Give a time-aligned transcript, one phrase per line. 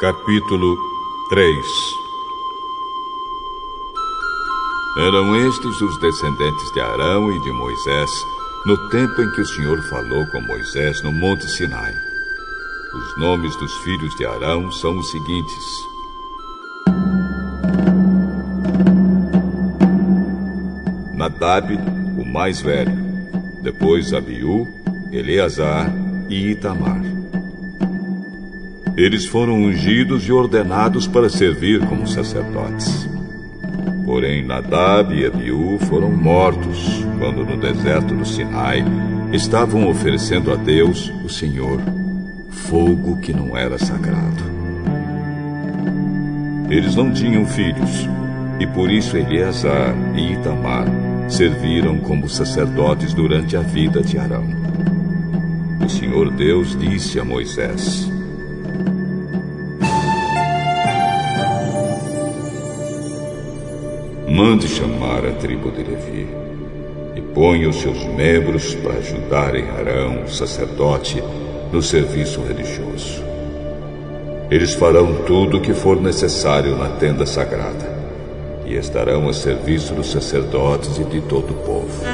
[0.00, 0.78] Capítulo
[1.28, 1.66] 3
[4.96, 8.08] Eram estes os descendentes de Arão e de Moisés,
[8.64, 11.92] no tempo em que o Senhor falou com Moisés no Monte Sinai.
[12.94, 15.64] Os nomes dos filhos de Arão são os seguintes:
[21.12, 21.76] Nadab,
[22.16, 22.94] o mais velho,
[23.62, 24.64] depois Abiú,
[25.10, 25.92] Eleazar
[26.28, 27.07] e Itamar.
[28.98, 33.08] Eles foram ungidos e ordenados para servir como sacerdotes.
[34.04, 38.84] Porém, Nadab e Abiú foram mortos quando no deserto do Sinai
[39.32, 41.80] estavam oferecendo a Deus, o Senhor,
[42.50, 44.42] fogo que não era sagrado.
[46.68, 48.08] Eles não tinham filhos,
[48.58, 50.88] e por isso Eleazar e Itamar
[51.28, 54.44] serviram como sacerdotes durante a vida de Arão.
[55.86, 58.17] O Senhor Deus disse a Moisés:
[64.58, 66.26] Mande chamar a tribo de Levi
[67.14, 71.22] e ponha os seus membros para ajudarem Arão, o sacerdote,
[71.72, 73.22] no serviço religioso.
[74.50, 77.88] Eles farão tudo o que for necessário na tenda sagrada
[78.66, 82.04] e estarão a serviço dos sacerdotes e de todo o povo.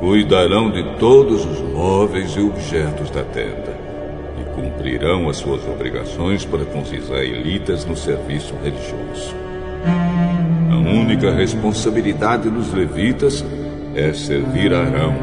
[0.00, 3.85] Cuidarão de todos os móveis e objetos da tenda
[4.76, 9.34] cumprirão as suas obrigações para com os israelitas no serviço religioso.
[10.70, 13.44] A única responsabilidade dos levitas
[13.94, 15.14] é servir Arão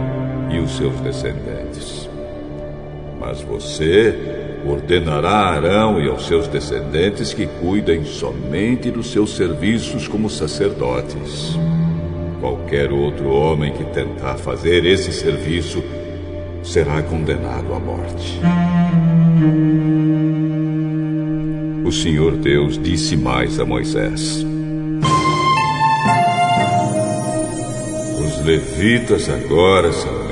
[0.51, 2.09] e os seus descendentes.
[3.19, 10.07] Mas você ordenará a Arão e aos seus descendentes que cuidem somente dos seus serviços
[10.07, 11.55] como sacerdotes.
[12.39, 15.83] Qualquer outro homem que tentar fazer esse serviço
[16.63, 18.39] será condenado à morte.
[21.85, 24.45] O Senhor Deus disse mais a Moisés:
[28.19, 30.23] Os levitas agora são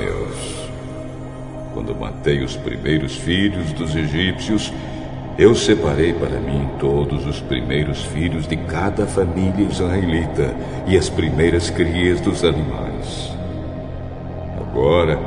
[1.81, 4.71] quando matei os primeiros filhos dos egípcios,
[5.37, 10.55] eu separei para mim todos os primeiros filhos de cada família israelita
[10.85, 13.31] e as primeiras crias dos animais.
[14.59, 15.19] Agora,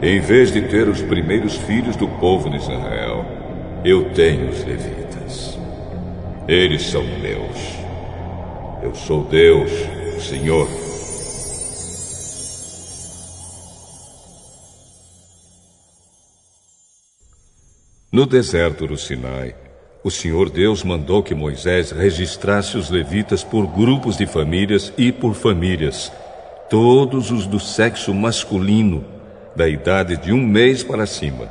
[0.00, 3.26] em vez de ter os primeiros filhos do povo de Israel,
[3.84, 5.58] eu tenho os levitas.
[6.46, 7.56] Eles são meus.
[8.80, 9.72] Eu sou Deus,
[10.16, 10.68] o Senhor.
[18.12, 19.54] No deserto do Sinai,
[20.04, 25.34] o Senhor Deus mandou que Moisés registrasse os levitas por grupos de famílias e por
[25.34, 26.12] famílias,
[26.70, 29.17] todos os do sexo masculino,
[29.58, 31.48] da idade de um mês para cima.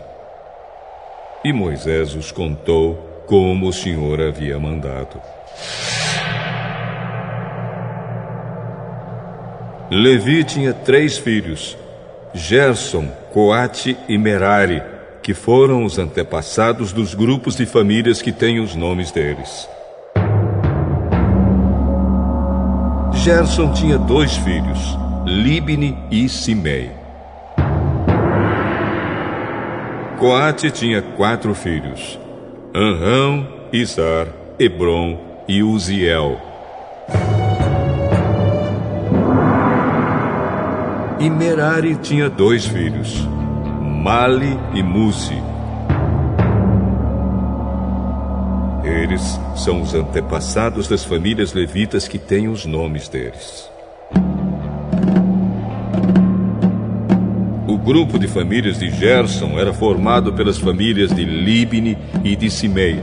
[1.43, 5.21] E Moisés os contou como o Senhor havia mandado.
[9.91, 11.77] Levi tinha três filhos:
[12.33, 14.81] Gerson, Coate e Merari
[15.21, 19.67] que foram os antepassados dos grupos de famílias que têm os nomes deles.
[23.11, 26.96] Gerson tinha dois filhos, Libni e Simei.
[30.17, 32.19] Coate tinha quatro filhos,
[32.73, 34.25] Anrão, Izar,
[34.57, 36.41] Hebron e Uziel.
[41.19, 43.27] E Merari tinha dois filhos,
[43.79, 45.39] Mali e Musi.
[48.83, 53.69] Eles são os antepassados das famílias levitas que têm os nomes deles.
[57.87, 62.99] Grupo de famílias de Gerson era formado pelas famílias de Libni e de Simei.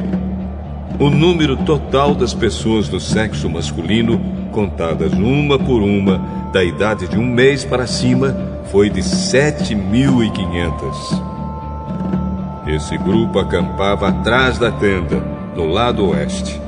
[1.00, 4.20] O número total das pessoas do sexo masculino,
[4.52, 6.18] contadas uma por uma,
[6.52, 8.36] da idade de um mês para cima,
[8.70, 11.32] foi de 7.500.
[12.66, 15.16] Esse grupo acampava atrás da tenda,
[15.56, 16.60] no lado oeste.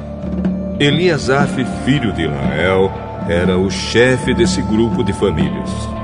[0.81, 2.91] Eliasaf, filho de Israel,
[3.29, 5.95] era o chefe desse grupo de famílias.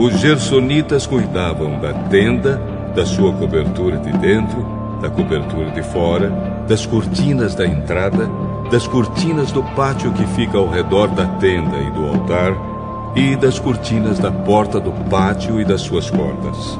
[0.00, 2.58] Os gersonitas cuidavam da tenda,
[2.96, 4.64] da sua cobertura de dentro,
[5.02, 6.30] da cobertura de fora,
[6.66, 8.26] das cortinas da entrada,
[8.70, 12.54] das cortinas do pátio que fica ao redor da tenda e do altar
[13.14, 16.78] e das cortinas da porta do pátio e das suas cordas.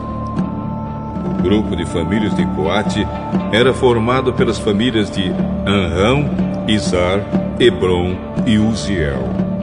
[1.26, 3.06] O grupo de famílias de Coate
[3.52, 5.30] era formado pelas famílias de
[5.66, 6.24] Anrão,
[6.66, 7.20] Izar,
[7.58, 8.16] Hebron
[8.46, 9.59] e Uziel.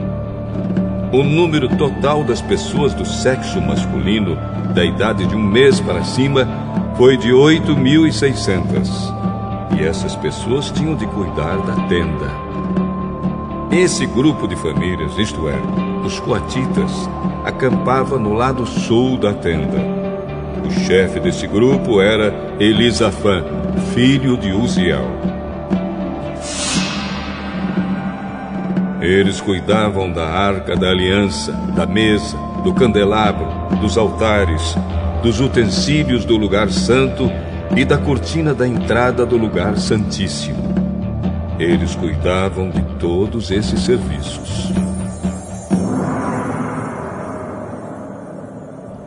[1.12, 4.36] O número total das pessoas do sexo masculino,
[4.74, 6.46] da idade de um mês para cima,
[6.96, 9.16] foi de 8.600.
[9.78, 12.26] E essas pessoas tinham de cuidar da tenda.
[13.70, 15.56] Esse grupo de famílias, isto é,
[16.04, 16.90] os coatitas,
[17.44, 19.78] acampava no lado sul da tenda.
[20.66, 23.44] O chefe desse grupo era Elisafã,
[23.94, 25.37] filho de Uziel.
[29.00, 33.46] Eles cuidavam da arca da aliança, da mesa, do candelabro,
[33.80, 34.74] dos altares,
[35.22, 37.30] dos utensílios do lugar santo
[37.76, 40.58] e da cortina da entrada do lugar santíssimo.
[41.60, 44.72] Eles cuidavam de todos esses serviços.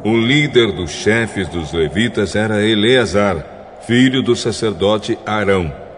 [0.04, 5.91] O líder dos chefes dos levitas era Eleazar, filho do sacerdote Arão.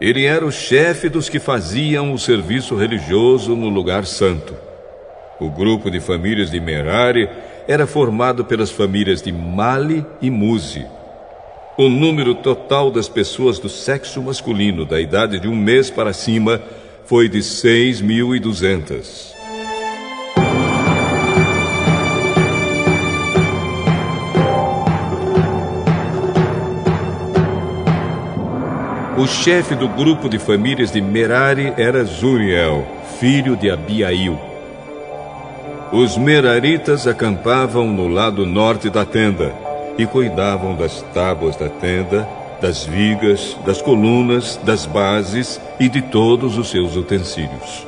[0.00, 4.54] Ele era o chefe dos que faziam o serviço religioso no lugar santo.
[5.40, 7.28] O grupo de famílias de Merari
[7.66, 10.86] era formado pelas famílias de Mali e Muzi.
[11.76, 16.60] O número total das pessoas do sexo masculino da idade de um mês para cima
[17.04, 19.37] foi de 6.200.
[29.18, 32.86] O chefe do grupo de famílias de Merari era Zuriel,
[33.18, 34.38] filho de Abiail.
[35.90, 39.52] Os Meraritas acampavam no lado norte da tenda
[39.98, 42.28] e cuidavam das tábuas da tenda,
[42.60, 47.84] das vigas, das colunas, das bases e de todos os seus utensílios.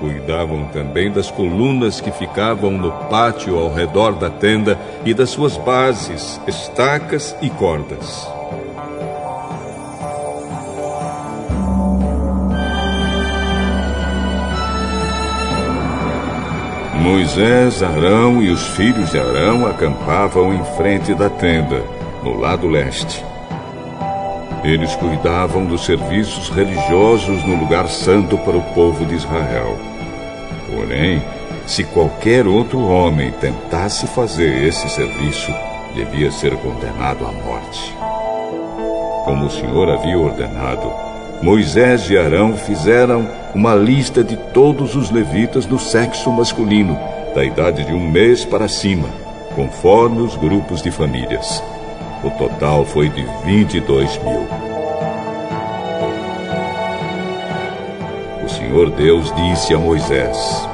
[0.00, 5.58] Cuidavam também das colunas que ficavam no pátio ao redor da tenda e das suas
[5.58, 8.31] bases, estacas e cordas.
[17.02, 21.82] Moisés, Arão e os filhos de Arão acampavam em frente da tenda,
[22.22, 23.24] no lado leste.
[24.62, 29.76] Eles cuidavam dos serviços religiosos no lugar santo para o povo de Israel.
[30.70, 31.20] Porém,
[31.66, 35.52] se qualquer outro homem tentasse fazer esse serviço,
[35.96, 37.96] devia ser condenado à morte.
[39.24, 41.11] Como o Senhor havia ordenado,
[41.42, 46.96] Moisés e Arão fizeram uma lista de todos os levitas do sexo masculino,
[47.34, 49.08] da idade de um mês para cima,
[49.56, 51.60] conforme os grupos de famílias.
[52.22, 54.46] O total foi de 22 mil.
[58.44, 60.68] O Senhor Deus disse a Moisés: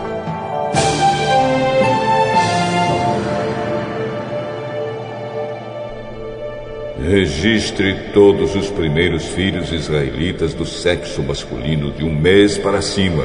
[7.08, 13.24] Registre todos os primeiros filhos israelitas do sexo masculino de um mês para cima,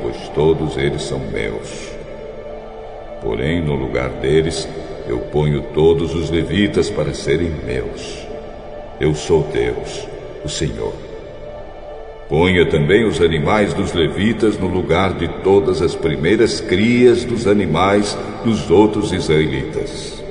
[0.00, 1.90] pois todos eles são meus.
[3.20, 4.68] Porém, no lugar deles,
[5.08, 8.24] eu ponho todos os levitas para serem meus.
[9.00, 10.06] Eu sou Deus,
[10.44, 10.94] o Senhor.
[12.28, 18.16] Ponha também os animais dos levitas no lugar de todas as primeiras crias dos animais
[18.44, 20.23] dos outros israelitas.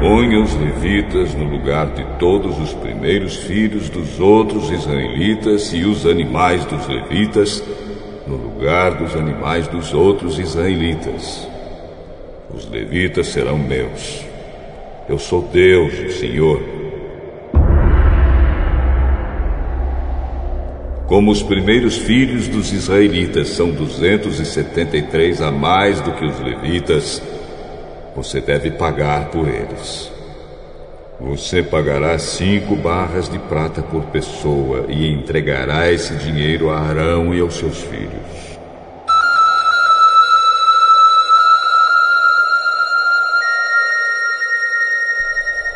[0.00, 6.06] Ponha os levitas no lugar de todos os primeiros filhos dos outros israelitas e os
[6.06, 7.62] animais dos levitas
[8.26, 11.46] no lugar dos animais dos outros israelitas.
[12.48, 14.24] Os levitas serão meus.
[15.06, 16.62] Eu sou Deus, o Senhor.
[21.06, 27.22] Como os primeiros filhos dos israelitas são 273 a mais do que os levitas,
[28.14, 30.10] você deve pagar por eles.
[31.20, 37.40] Você pagará cinco barras de prata por pessoa e entregará esse dinheiro a Arão e
[37.40, 38.50] aos seus filhos.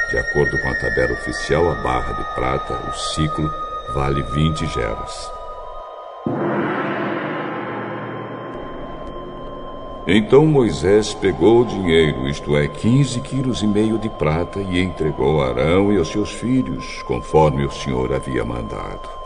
[0.08, 3.52] De acordo com a tabela oficial, a barra de prata, o ciclo,
[3.92, 5.33] vale 20 geras.
[10.06, 15.42] Então Moisés pegou o dinheiro, isto é, quinze quilos e meio de prata, e entregou
[15.42, 19.23] a Arão e aos seus filhos, conforme o Senhor havia mandado.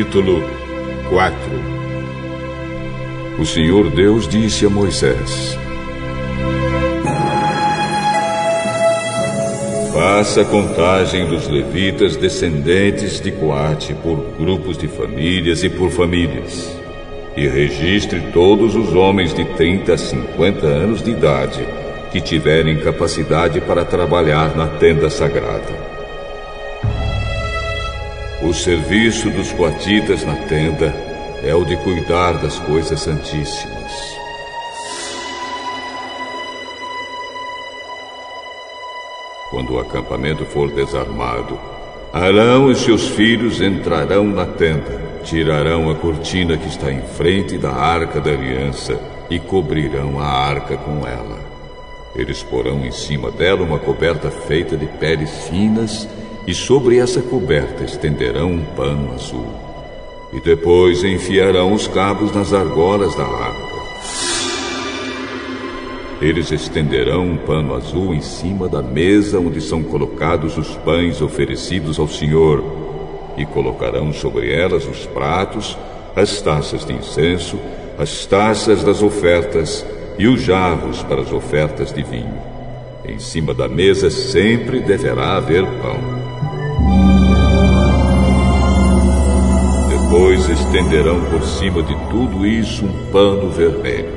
[0.00, 0.42] Capítulo
[1.10, 1.36] 4
[3.38, 5.58] O Senhor Deus disse a Moisés:
[9.92, 16.74] Faça contagem dos levitas descendentes de Coate por grupos de famílias e por famílias,
[17.36, 21.62] e registre todos os homens de 30 a 50 anos de idade
[22.10, 25.99] que tiverem capacidade para trabalhar na tenda sagrada.
[28.50, 30.92] O serviço dos coatitas na tenda
[31.44, 33.92] é o de cuidar das coisas santíssimas.
[39.50, 41.56] Quando o acampamento for desarmado,
[42.12, 47.70] Arão e seus filhos entrarão na tenda, tirarão a cortina que está em frente da
[47.70, 51.38] arca da aliança e cobrirão a arca com ela.
[52.16, 56.08] Eles porão em cima dela uma coberta feita de peles finas
[56.46, 59.46] e sobre essa coberta estenderão um pano azul.
[60.32, 63.70] E depois enfiarão os cabos nas argolas da arca.
[66.20, 71.98] Eles estenderão um pano azul em cima da mesa onde são colocados os pães oferecidos
[71.98, 72.62] ao Senhor,
[73.36, 75.78] e colocarão sobre elas os pratos,
[76.14, 77.58] as taças de incenso,
[77.98, 79.86] as taças das ofertas
[80.18, 82.38] e os jarros para as ofertas de vinho.
[83.02, 86.19] Em cima da mesa sempre deverá haver pão.
[90.20, 94.12] Depois estenderão por cima de tudo isso um pano vermelho.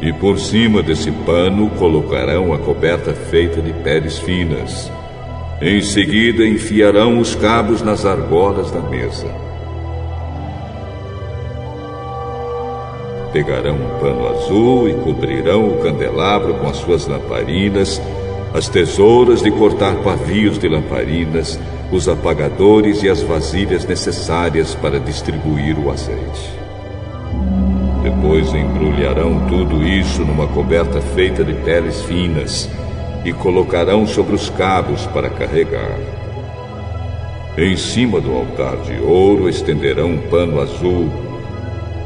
[0.00, 4.90] E por cima desse pano colocarão a coberta feita de peles finas.
[5.60, 9.32] Em seguida enfiarão os cabos nas argolas da mesa.
[13.32, 18.02] Pegarão um pano azul e cobrirão o candelabro com as suas lamparinas,
[18.52, 21.60] as tesouras de cortar pavios de lamparinas,
[21.92, 26.50] os apagadores e as vasilhas necessárias para distribuir o azeite.
[28.02, 32.68] Depois embrulharão tudo isso numa coberta feita de peles finas
[33.24, 35.98] e colocarão sobre os cabos para carregar.
[37.58, 41.10] Em cima do altar de ouro estenderão um pano azul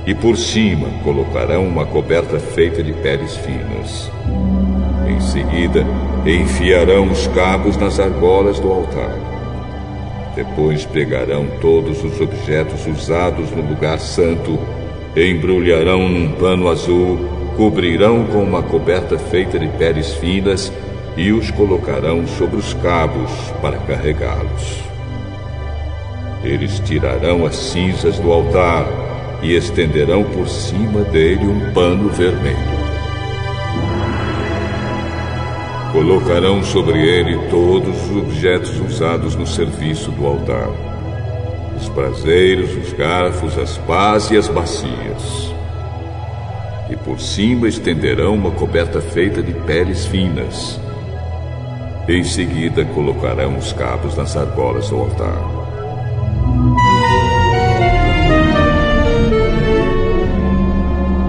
[0.05, 4.11] e por cima colocarão uma coberta feita de peles finas.
[5.09, 5.87] Em seguida,
[6.27, 9.26] enfiarão os cabos nas argolas do altar.
[10.37, 14.59] Depois pegarão todos os objetos usados no lugar santo,
[15.17, 17.19] embrulharão num pano azul,
[17.57, 20.71] cobrirão com uma coberta feita de peles finas
[21.17, 23.31] e os colocarão sobre os cabos
[23.63, 24.85] para carregá-los.
[26.45, 28.87] Eles tirarão as cinzas do altar
[29.43, 32.86] e estenderão por cima dele um pano vermelho.
[35.97, 40.69] Colocarão sobre ele todos os objetos usados no serviço do altar:
[41.75, 45.55] os braseiros, os garfos, as pás e as bacias.
[46.91, 50.79] E por cima estenderão uma coberta feita de peles finas.
[52.07, 55.41] Em seguida colocarão os cabos nas argolas do altar.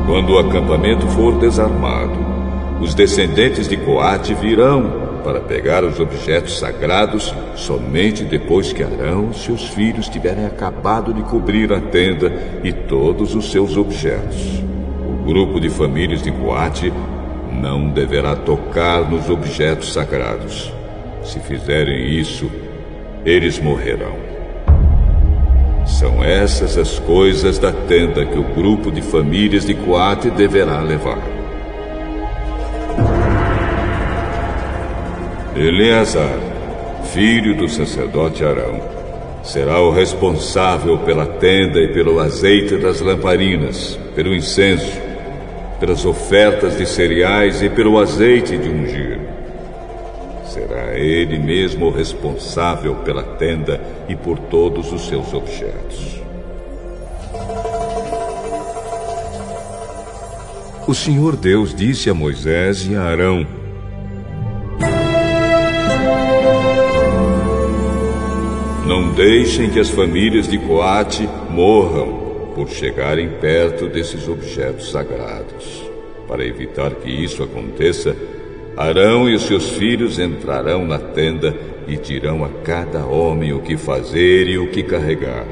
[0.06, 2.37] Quando o acampamento for desarmado,
[2.80, 9.38] os descendentes de Coate virão para pegar os objetos sagrados somente depois que Arão e
[9.38, 12.32] seus filhos tiverem acabado de cobrir a tenda
[12.64, 14.64] e todos os seus objetos.
[15.04, 16.94] O grupo de famílias de Coate
[17.52, 20.72] não deverá tocar nos objetos sagrados.
[21.24, 22.50] Se fizerem isso,
[23.26, 24.16] eles morrerão.
[25.86, 31.37] São essas as coisas da tenda que o grupo de famílias de Coate deverá levar.
[35.60, 36.38] Eleazar,
[37.12, 38.80] filho do sacerdote Arão,
[39.44, 45.02] será o responsável pela tenda e pelo azeite das lamparinas, pelo incenso,
[45.80, 49.20] pelas ofertas de cereais e pelo azeite de ungir.
[50.46, 56.22] Será ele mesmo o responsável pela tenda e por todos os seus objetos.
[60.88, 63.57] O Senhor Deus disse a Moisés e a Arão:
[69.18, 75.84] deixem que as famílias de Coate morram por chegarem perto desses objetos sagrados.
[76.28, 78.16] Para evitar que isso aconteça,
[78.78, 81.58] Arão e os seus filhos entrarão na tenda
[81.88, 85.48] e dirão a cada homem o que fazer e o que carregar.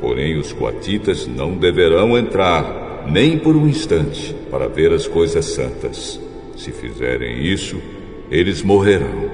[0.00, 6.18] Porém, os coatitas não deverão entrar, nem por um instante, para ver as coisas santas.
[6.56, 7.78] Se fizerem isso,
[8.30, 9.29] eles morrerão.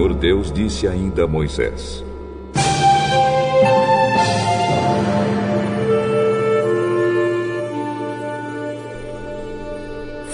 [0.00, 2.02] Senhor Deus disse ainda a Moisés: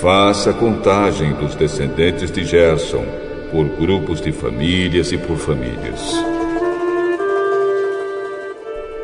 [0.00, 3.04] Faça contagem dos descendentes de Gerson,
[3.50, 6.14] por grupos de famílias e por famílias.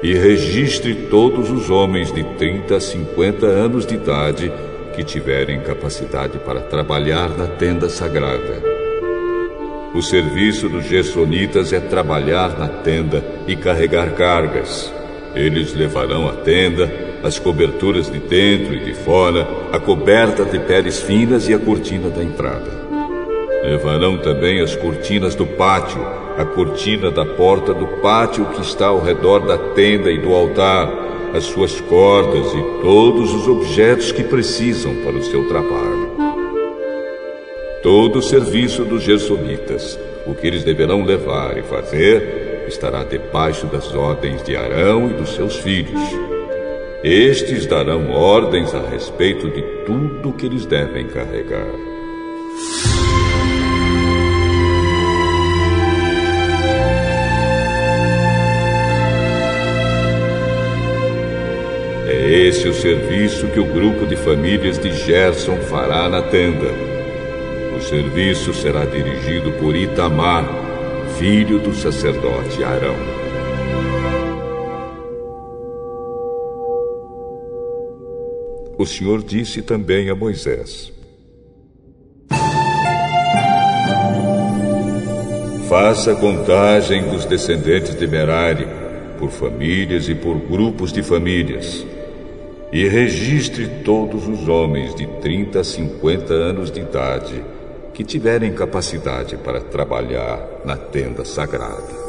[0.01, 4.53] E registre todos os homens de 30 a 50 anos de idade
[4.95, 8.72] que tiverem capacidade para trabalhar na tenda sagrada.
[9.95, 14.91] O serviço dos gersonitas é trabalhar na tenda e carregar cargas.
[15.35, 16.91] Eles levarão a tenda
[17.23, 22.09] as coberturas de dentro e de fora, a coberta de peles finas e a cortina
[22.09, 22.71] da entrada.
[23.65, 26.01] Levarão também as cortinas do pátio,
[26.39, 30.91] a cortina da porta do pátio que está ao redor da tenda e do altar,
[31.35, 36.02] as suas cordas e todos os objetos que precisam para o seu trabalho.
[37.83, 43.93] Todo o serviço dos gersonitas, o que eles deverão levar e fazer, estará debaixo das
[43.93, 46.01] ordens de Arão e dos seus filhos
[47.05, 51.67] estes darão ordens a respeito de tudo que eles devem carregar.
[62.07, 66.92] É esse o serviço que o grupo de famílias de Gerson fará na tenda.
[67.89, 70.45] Serviço será dirigido por Itamar,
[71.19, 73.23] filho do sacerdote Arão.
[78.83, 80.93] o Senhor disse também a Moisés:
[85.69, 88.67] Faça contagem dos descendentes de Merari,
[89.19, 91.87] por famílias e por grupos de famílias,
[92.73, 97.43] e registre todos os homens de 30 a 50 anos de idade
[97.95, 102.03] que tiverem capacidade para trabalhar na tenda sagrada.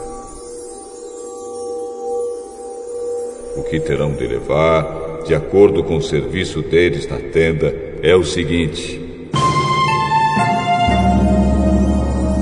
[3.58, 8.24] O que terão de levar de acordo com o serviço deles na tenda, é o
[8.24, 9.02] seguinte: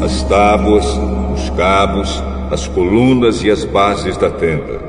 [0.04, 0.86] as tábuas,
[1.34, 4.82] os cabos, as colunas e as bases da tenda,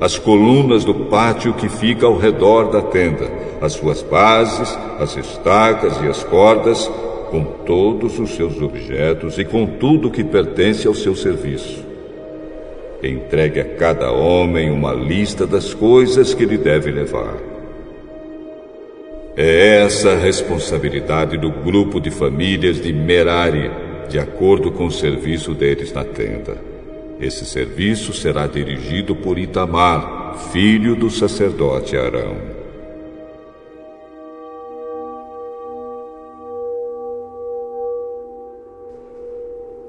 [0.00, 6.00] as colunas do pátio que fica ao redor da tenda, as suas bases, as estacas
[6.02, 6.90] e as cordas,
[7.34, 11.84] com todos os seus objetos e com tudo que pertence ao seu serviço.
[13.02, 17.36] Entregue a cada homem uma lista das coisas que ele deve levar.
[19.36, 23.68] É essa a responsabilidade do grupo de famílias de Merari,
[24.08, 26.56] de acordo com o serviço deles na tenda.
[27.20, 32.53] Esse serviço será dirigido por Itamar, filho do sacerdote Arão.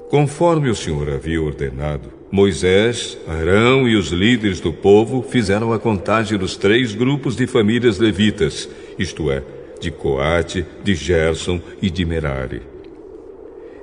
[0.08, 6.38] Conforme o Senhor havia ordenado, Moisés, Arão e os líderes do povo fizeram a contagem
[6.38, 9.42] dos três grupos de famílias levitas, isto é,
[9.80, 12.62] de Coate, de Gerson e de Merari.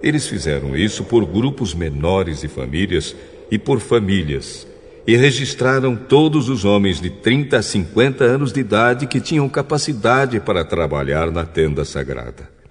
[0.01, 3.13] Eles fizeram isso por grupos menores de famílias
[3.51, 4.65] e por famílias,
[5.05, 10.39] e registraram todos os homens de 30 a 50 anos de idade que tinham capacidade
[10.39, 12.62] para trabalhar na tenda sagrada.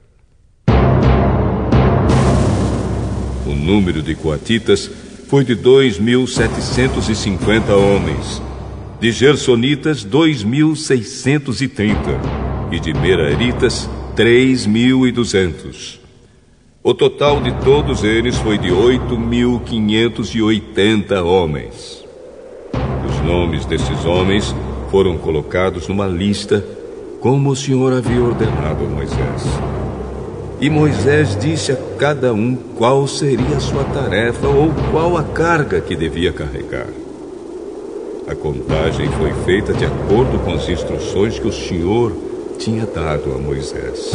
[3.46, 4.90] O número de coatitas
[5.28, 8.42] foi de 2.750 homens,
[9.00, 11.96] de gersonitas 2.630
[12.70, 15.98] e de meraritas 3.200.
[16.85, 22.05] O total de todos eles foi de 8.580 homens.
[23.09, 24.55] Os nomes desses homens
[24.90, 26.62] foram colocados numa lista,
[27.20, 29.81] como o Senhor havia ordenado a Moisés.
[30.62, 35.81] E Moisés disse a cada um qual seria a sua tarefa ou qual a carga
[35.81, 36.87] que devia carregar.
[38.29, 42.12] A contagem foi feita de acordo com as instruções que o Senhor
[42.61, 44.12] tinha dado a Moisés.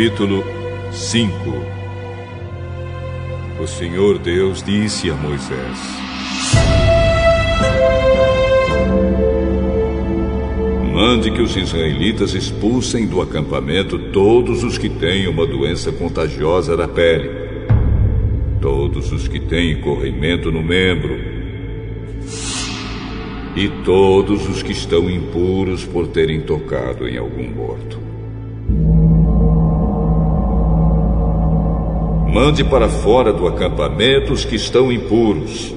[0.00, 0.42] Capítulo
[0.92, 1.34] 5
[3.60, 5.78] O Senhor Deus disse a Moisés:
[10.90, 16.88] Mande que os israelitas expulsem do acampamento todos os que têm uma doença contagiosa da
[16.88, 17.30] pele,
[18.58, 21.14] todos os que têm corrimento no membro,
[23.54, 28.09] e todos os que estão impuros por terem tocado em algum morto.
[32.32, 35.74] Mande para fora do acampamento os que estão impuros.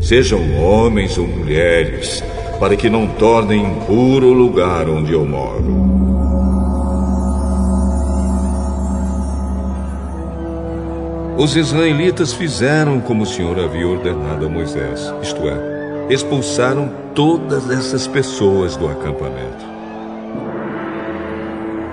[0.00, 2.22] Sejam homens ou mulheres,
[2.60, 5.88] para que não tornem impuro o lugar onde eu moro.
[11.36, 18.06] Os israelitas fizeram como o Senhor havia ordenado a Moisés, isto é, expulsaram todas essas
[18.06, 19.66] pessoas do acampamento.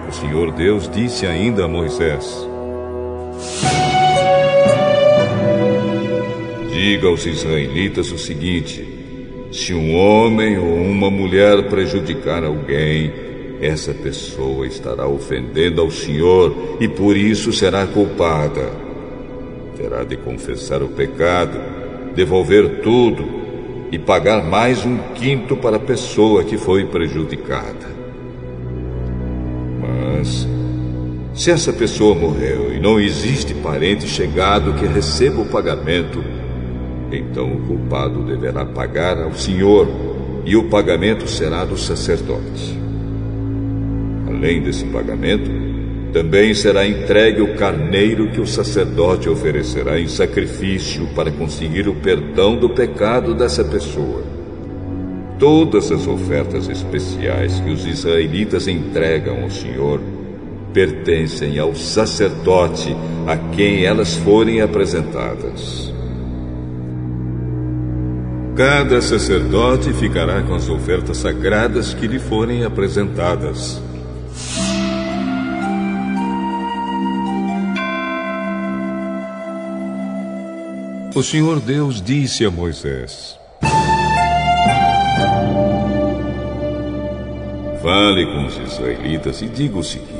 [0.07, 2.47] O Senhor Deus disse ainda a Moisés:
[6.71, 8.85] Diga aos israelitas o seguinte:
[9.51, 13.11] se um homem ou uma mulher prejudicar alguém,
[13.61, 18.69] essa pessoa estará ofendendo ao Senhor e por isso será culpada.
[19.77, 21.57] Terá de confessar o pecado,
[22.13, 23.25] devolver tudo
[23.91, 27.95] e pagar mais um quinto para a pessoa que foi prejudicada.
[29.79, 30.47] Mas
[31.35, 36.23] se essa pessoa morreu e não existe parente chegado que receba o pagamento,
[37.11, 39.85] então o culpado deverá pagar ao Senhor
[40.45, 42.79] e o pagamento será do sacerdote.
[44.29, 45.51] Além desse pagamento,
[46.13, 52.55] também será entregue o carneiro que o sacerdote oferecerá em sacrifício para conseguir o perdão
[52.55, 54.23] do pecado dessa pessoa.
[55.37, 59.99] Todas as ofertas especiais que os israelitas entregam ao Senhor
[60.75, 62.93] pertencem ao sacerdote
[63.25, 65.93] a quem elas forem apresentadas.
[68.57, 73.81] Cada sacerdote ficará com as ofertas sagradas que lhe forem apresentadas.
[81.15, 83.39] O Senhor Deus disse a Moisés:
[87.81, 90.14] Fale com os israelitas e diga o seguinte.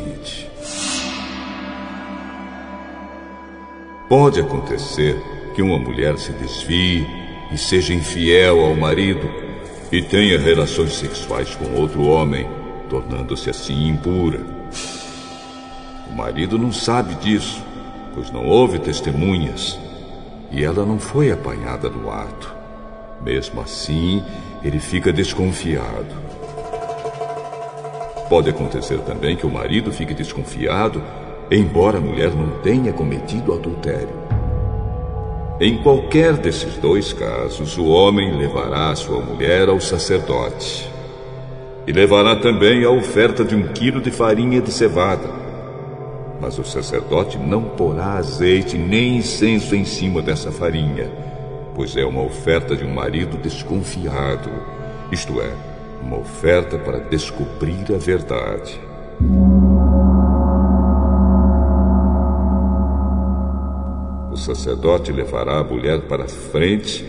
[4.07, 5.19] Pode acontecer
[5.55, 7.07] que uma mulher se desvie
[7.51, 9.27] e seja infiel ao marido
[9.91, 12.47] e tenha relações sexuais com outro homem,
[12.87, 14.41] tornando-se assim impura.
[16.07, 17.63] O marido não sabe disso,
[18.13, 19.79] pois não houve testemunhas
[20.51, 22.53] e ela não foi apanhada no ato.
[23.23, 24.23] Mesmo assim,
[24.63, 26.13] ele fica desconfiado.
[28.29, 31.01] Pode acontecer também que o marido fique desconfiado
[31.51, 34.25] embora a mulher não tenha cometido adultério.
[35.59, 40.89] Em qualquer desses dois casos, o homem levará sua mulher ao sacerdote.
[41.87, 45.29] E levará também a oferta de um quilo de farinha de cevada.
[46.41, 51.09] Mas o sacerdote não porá azeite nem incenso em cima dessa farinha,
[51.73, 54.49] pois é uma oferta de um marido desconfiado,
[55.09, 55.51] isto é,
[56.01, 58.77] uma oferta para descobrir a verdade.
[64.55, 67.05] Sacerdote levará a mulher para frente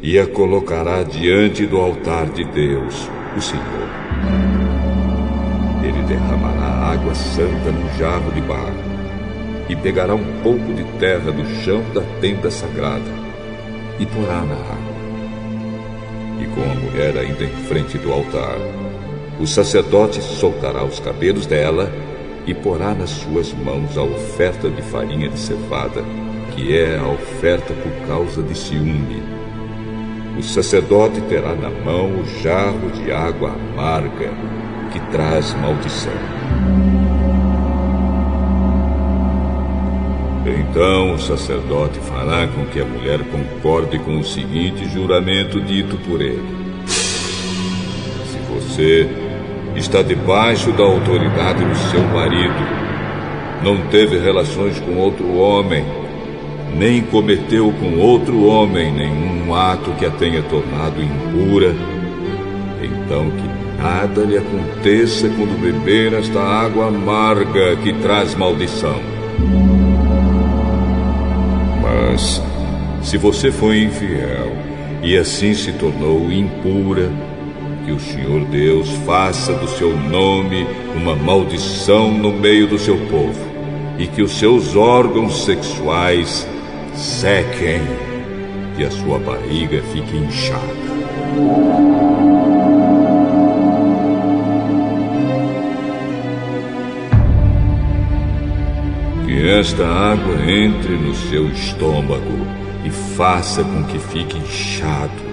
[0.00, 3.88] e a colocará diante do altar de Deus, o Senhor.
[5.82, 8.88] Ele derramará água santa no jarro de barro
[9.68, 13.10] e pegará um pouco de terra do chão da tenda sagrada
[13.98, 14.98] e porá na água.
[16.40, 18.56] E com a mulher ainda em frente do altar,
[19.40, 21.92] o sacerdote soltará os cabelos dela
[22.46, 26.04] e porá nas suas mãos a oferta de farinha de cevada
[26.58, 29.22] que é a oferta por causa de ciúme.
[30.36, 34.32] O sacerdote terá na mão o jarro de água amarga
[34.92, 36.12] que traz maldição.
[40.46, 46.20] Então o sacerdote fará com que a mulher concorde com o seguinte juramento dito por
[46.20, 46.42] ele:
[48.24, 49.08] Se você
[49.76, 52.78] está debaixo da autoridade do seu marido,
[53.62, 55.84] não teve relações com outro homem,
[56.76, 61.74] nem cometeu com outro homem nenhum ato que a tenha tornado impura,
[62.82, 69.00] então que nada lhe aconteça quando beber esta água amarga que traz maldição.
[71.82, 72.42] Mas,
[73.02, 74.52] se você foi infiel
[75.02, 77.10] e assim se tornou impura,
[77.84, 83.40] que o Senhor Deus faça do seu nome uma maldição no meio do seu povo
[83.98, 86.46] e que os seus órgãos sexuais
[86.98, 87.80] sequem
[88.76, 90.62] e a sua barriga fique inchada.
[99.24, 102.46] Que esta água entre no seu estômago
[102.84, 105.28] e faça com que fique inchado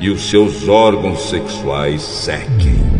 [0.00, 2.91] e os seus órgãos sexuais sequem.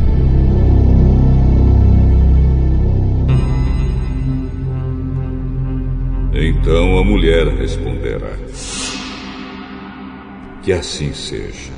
[6.62, 8.38] Então a mulher responderá:
[10.62, 11.72] Que assim seja.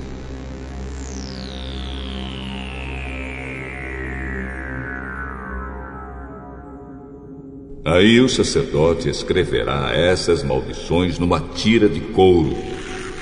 [7.83, 12.55] Aí o sacerdote escreverá essas maldições numa tira de couro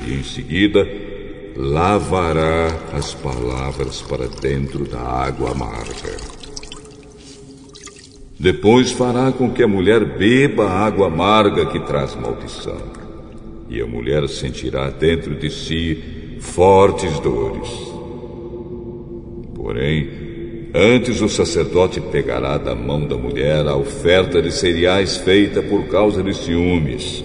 [0.05, 0.85] e em seguida
[1.57, 6.42] lavará as palavras para dentro da água amarga.
[8.43, 12.77] Depois fará com que a mulher beba a água amarga que traz maldição.
[13.71, 17.71] E a mulher sentirá dentro de si fortes dores.
[19.55, 20.09] Porém,
[20.75, 26.21] antes o sacerdote pegará da mão da mulher a oferta de cereais feita por causa
[26.21, 27.25] de ciúmes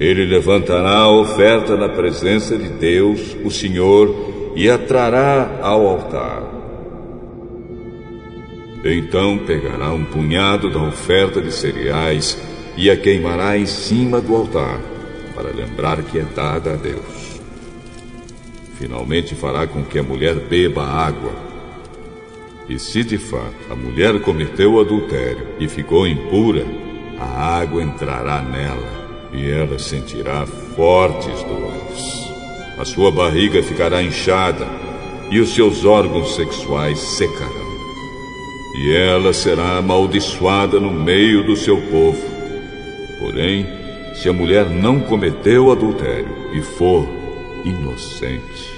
[0.00, 6.59] ele levantará a oferta na presença de Deus, o Senhor, e a trará ao altar.
[8.84, 12.38] Então pegará um punhado da oferta de cereais
[12.76, 14.80] e a queimará em cima do altar,
[15.34, 17.40] para lembrar que é dada a Deus.
[18.78, 21.32] Finalmente fará com que a mulher beba água.
[22.66, 26.64] E se de fato a mulher cometeu adultério e ficou impura,
[27.18, 32.30] a água entrará nela e ela sentirá fortes dores.
[32.78, 34.66] A sua barriga ficará inchada
[35.30, 37.59] e os seus órgãos sexuais secarão.
[38.74, 42.22] E ela será amaldiçoada no meio do seu povo.
[43.18, 43.66] Porém,
[44.14, 47.06] se a mulher não cometeu adultério e for
[47.64, 48.70] inocente,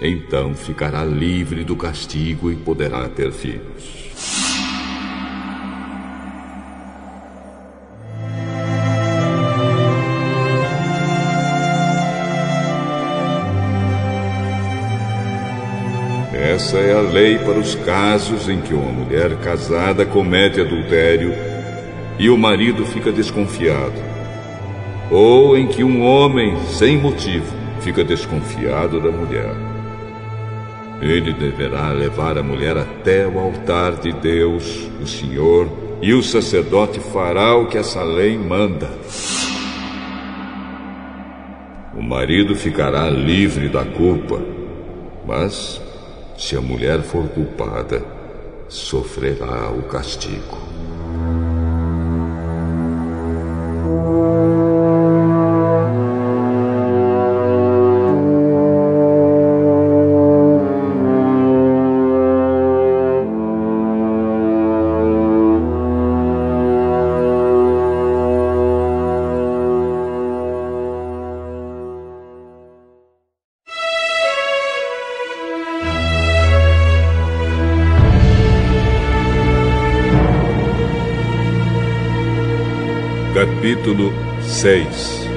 [0.00, 4.05] então ficará livre do castigo e poderá ter filhos.
[16.56, 21.34] Essa é a lei para os casos em que uma mulher casada comete adultério
[22.18, 23.92] e o marido fica desconfiado,
[25.10, 29.54] ou em que um homem, sem motivo, fica desconfiado da mulher.
[31.02, 35.68] Ele deverá levar a mulher até o altar de Deus, o Senhor,
[36.00, 38.88] e o sacerdote fará o que essa lei manda.
[41.94, 44.40] O marido ficará livre da culpa,
[45.26, 45.84] mas
[46.36, 48.02] se a mulher for culpada,
[48.68, 50.58] sofrerá o castigo.
[83.86, 85.28] Capítulo 6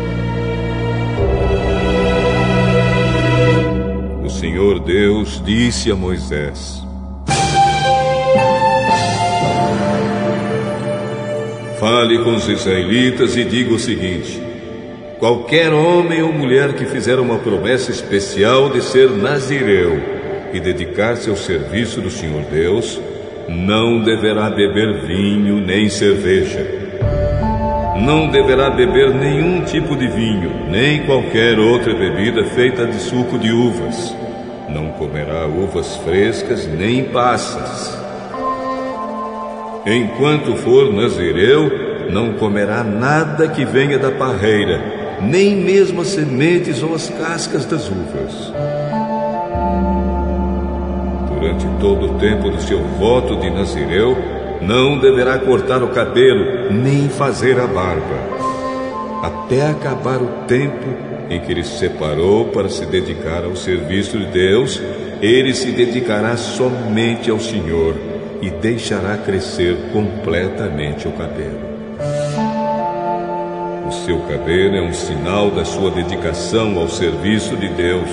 [4.26, 6.84] O Senhor Deus disse a Moisés:
[11.80, 14.42] Fale com os israelitas e diga o seguinte:
[15.20, 20.02] Qualquer homem ou mulher que fizer uma promessa especial de ser nazireu
[20.52, 23.00] e dedicar-se ao serviço do Senhor Deus,
[23.48, 26.79] não deverá beber vinho nem cerveja
[28.10, 33.52] não deverá beber nenhum tipo de vinho, nem qualquer outra bebida feita de suco de
[33.52, 34.16] uvas.
[34.68, 37.96] Não comerá uvas frescas nem passas.
[39.86, 41.70] Enquanto for nazireu,
[42.10, 44.82] não comerá nada que venha da parreira,
[45.22, 48.52] nem mesmo as sementes ou as cascas das uvas.
[51.32, 54.18] Durante todo o tempo do seu voto de nazireu,
[54.62, 58.40] não deverá cortar o cabelo nem fazer a barba,
[59.24, 60.88] até acabar o tempo
[61.30, 64.82] em que ele se separou para se dedicar ao serviço de Deus,
[65.22, 67.96] ele se dedicará somente ao Senhor
[68.42, 71.70] e deixará crescer completamente o cabelo.
[73.88, 78.10] O seu cabelo é um sinal da sua dedicação ao serviço de Deus.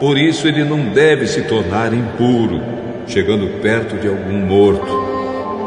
[0.00, 2.60] Por isso ele não deve se tornar impuro,
[3.06, 5.05] chegando perto de algum morto,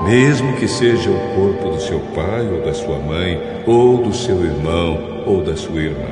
[0.10, 4.44] mesmo que seja o corpo do seu pai ou da sua mãe, ou do seu
[4.44, 6.10] irmão ou da sua irmã.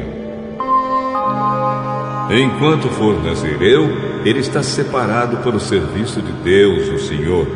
[2.30, 3.90] Enquanto for nazireu,
[4.24, 7.48] ele está separado para o serviço de Deus, o Senhor.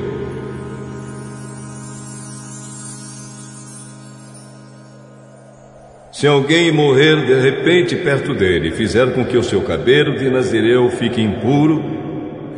[6.11, 10.89] Se alguém morrer de repente perto dele fizer com que o seu cabelo de nazireu
[10.89, 12.00] fique impuro,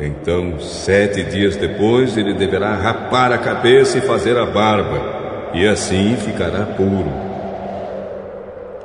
[0.00, 6.16] então sete dias depois ele deverá rapar a cabeça e fazer a barba, e assim
[6.16, 7.12] ficará puro.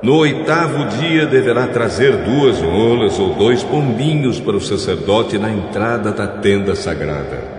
[0.01, 6.11] No oitavo dia deverá trazer duas rolas ou dois pombinhos para o sacerdote na entrada
[6.13, 7.58] da tenda sagrada.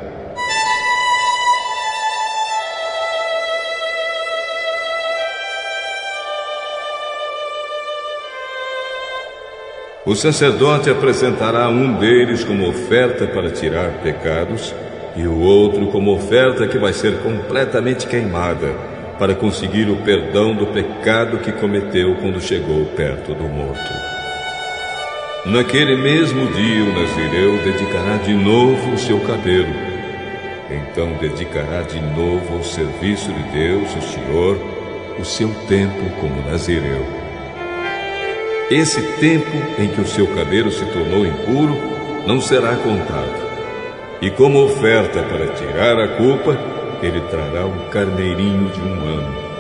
[10.11, 14.75] O sacerdote apresentará um deles como oferta para tirar pecados
[15.15, 18.75] e o outro como oferta que vai ser completamente queimada
[19.21, 23.93] para conseguir o perdão do pecado que cometeu quando chegou perto do morto.
[25.47, 29.73] Naquele mesmo dia, o Nazireu dedicará de novo o seu cabelo.
[30.69, 34.59] Então dedicará de novo ao serviço de Deus, o Senhor,
[35.21, 37.30] o seu tempo como Nazireu.
[38.71, 41.77] Esse tempo em que o seu cabelo se tornou impuro
[42.25, 43.51] não será contado.
[44.23, 46.57] E como oferta para tirar a culpa,
[47.03, 49.51] ele trará um carneirinho de um ano.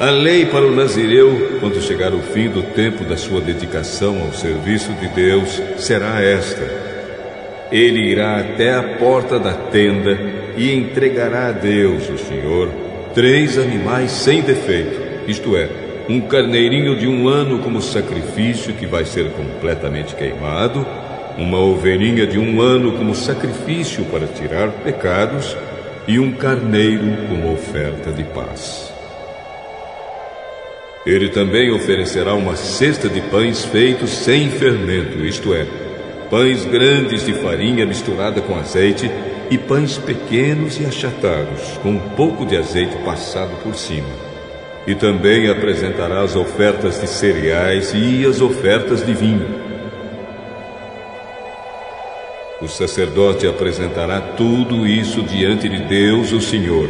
[0.00, 4.32] A lei para o Nazireu, quando chegar o fim do tempo da sua dedicação ao
[4.32, 6.64] serviço de Deus, será esta.
[7.70, 12.68] Ele irá até a porta da tenda e entregará a Deus, o Senhor,
[13.14, 15.68] três animais sem defeito, isto é,
[16.08, 20.84] um carneirinho de um ano como sacrifício que vai ser completamente queimado,
[21.38, 25.56] uma ovelhinha de um ano como sacrifício para tirar pecados
[26.08, 28.92] e um carneiro como oferta de paz.
[31.06, 35.64] Ele também oferecerá uma cesta de pães feitos sem fermento, isto é,
[36.28, 39.08] pães grandes de farinha misturada com azeite
[39.50, 44.28] e pães pequenos e achatados, com um pouco de azeite passado por cima
[44.88, 49.46] e também apresentará as ofertas de cereais e as ofertas de vinho.
[52.58, 56.88] O sacerdote apresentará tudo isso diante de Deus, o Senhor,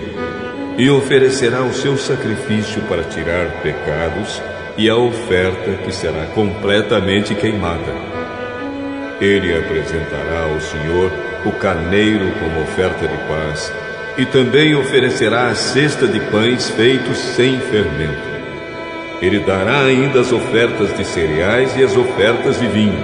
[0.78, 4.40] e oferecerá o seu sacrifício para tirar pecados
[4.76, 7.92] e a oferta que será completamente queimada.
[9.20, 11.10] Ele apresentará ao Senhor
[11.44, 13.72] o carneiro como oferta de paz
[14.16, 18.28] e também oferecerá a cesta de pães feitos sem fermento.
[19.22, 22.98] Ele dará ainda as ofertas de cereais e as ofertas de vinho.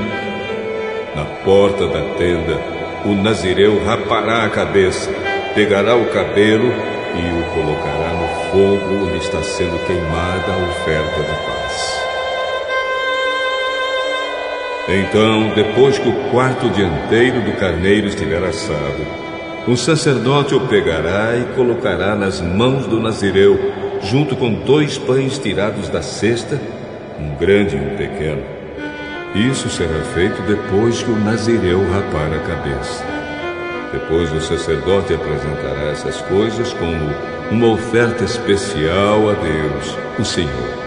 [1.15, 2.61] Na porta da tenda,
[3.05, 5.11] o nazireu rapará a cabeça,
[5.55, 6.73] pegará o cabelo
[7.15, 11.54] e o colocará no fogo onde está sendo queimada a oferta de paz.
[14.87, 19.07] Então, depois que o quarto dianteiro do carneiro estiver assado,
[19.67, 23.59] o sacerdote o pegará e colocará nas mãos do nazireu,
[24.03, 26.61] junto com dois pães tirados da cesta,
[27.19, 28.43] um grande e um pequeno.
[29.35, 33.03] Isso será feito depois que o nazireu rapar a cabeça.
[33.91, 37.11] Depois o sacerdote apresentará essas coisas como
[37.51, 40.84] uma oferta especial a Deus, o Senhor.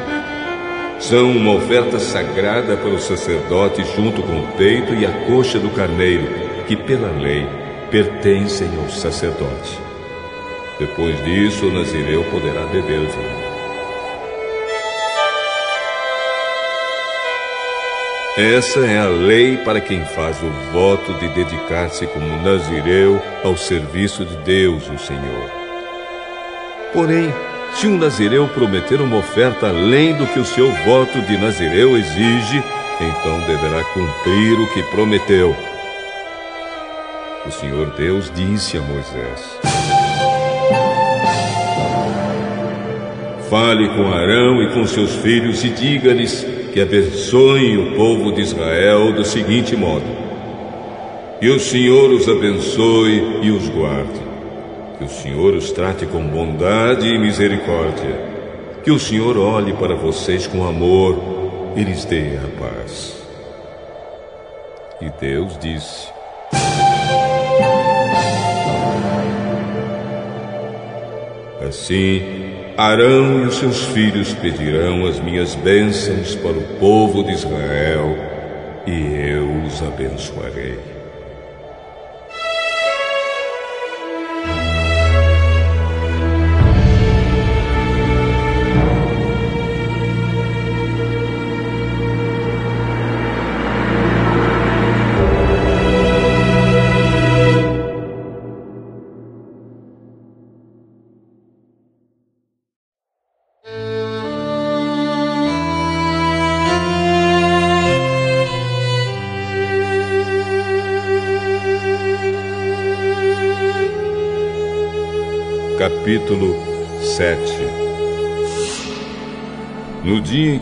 [0.99, 5.69] São uma oferta sagrada para o sacerdote junto com o peito e a coxa do
[5.69, 6.27] carneiro,
[6.67, 7.47] que pela lei
[7.91, 9.79] pertencem ao sacerdote.
[10.79, 13.47] Depois disso, o nazireu poderá beber vinho.
[18.37, 24.23] Essa é a lei para quem faz o voto de dedicar-se como nazireu ao serviço
[24.23, 25.51] de Deus, o Senhor.
[26.93, 27.33] Porém,
[27.73, 32.63] se um nazireu prometer uma oferta além do que o seu voto de nazireu exige,
[32.99, 35.55] então deverá cumprir o que prometeu
[37.47, 39.59] o Senhor Deus disse a Moisés:
[43.49, 49.13] Fale com Arão e com seus filhos e diga-lhes que abençoem o povo de Israel
[49.13, 50.05] do seguinte modo:
[51.39, 54.26] Que o Senhor os abençoe e os guarde.
[54.97, 58.19] Que o Senhor os trate com bondade e misericórdia.
[58.83, 61.17] Que o Senhor olhe para vocês com amor
[61.75, 63.15] e lhes dê a paz.
[64.99, 66.07] E Deus disse:
[71.67, 78.15] Assim, Arão e os seus filhos pedirão as minhas bênçãos para o povo de Israel
[78.87, 80.96] e eu os abençoarei.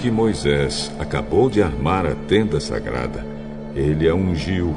[0.06, 3.26] Que Moisés acabou de armar a tenda sagrada,
[3.76, 4.76] ele a ungiu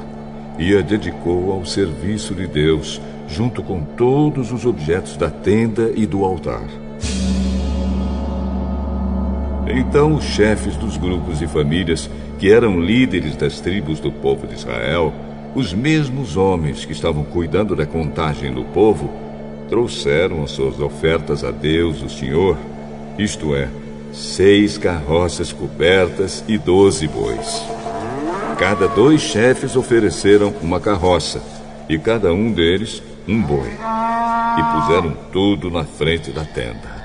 [0.58, 2.98] e a dedicou ao serviço de Deus,
[3.28, 6.66] junto com todos os objetos da tenda e do altar.
[9.66, 12.08] Então os chefes dos grupos e famílias,
[12.38, 15.12] que eram líderes das tribos do povo de Israel,
[15.54, 19.10] os mesmos homens que estavam cuidando da contagem do povo,
[19.68, 22.56] trouxeram as suas ofertas a Deus, o Senhor,
[23.18, 23.68] isto é,
[24.12, 27.62] seis carroças cobertas e doze bois.
[28.58, 31.40] Cada dois chefes ofereceram uma carroça
[31.88, 33.70] e cada um deles um boi.
[34.58, 36.98] E puseram tudo na frente da tenda.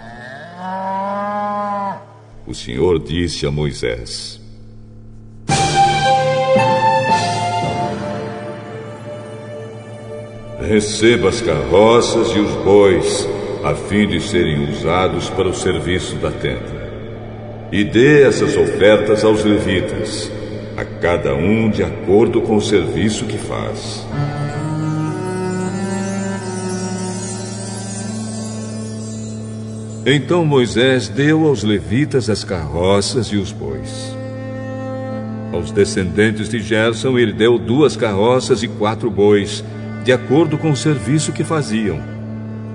[2.47, 4.41] O Senhor disse a Moisés:
[10.59, 13.27] Receba as carroças e os bois,
[13.63, 16.82] a fim de serem usados para o serviço da tenda.
[17.73, 20.31] E dê essas ofertas aos levitas,
[20.77, 24.05] a cada um de acordo com o serviço que faz.
[30.05, 34.15] Então Moisés deu aos levitas as carroças e os bois.
[35.51, 39.63] Aos descendentes de Gerson, ele deu duas carroças e quatro bois
[40.03, 41.99] de acordo com o serviço que faziam.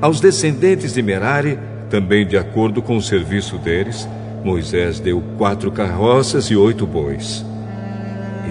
[0.00, 1.56] Aos descendentes de Merari,
[1.88, 4.08] também de acordo com o serviço deles,
[4.44, 7.44] Moisés deu quatro carroças e oito bois.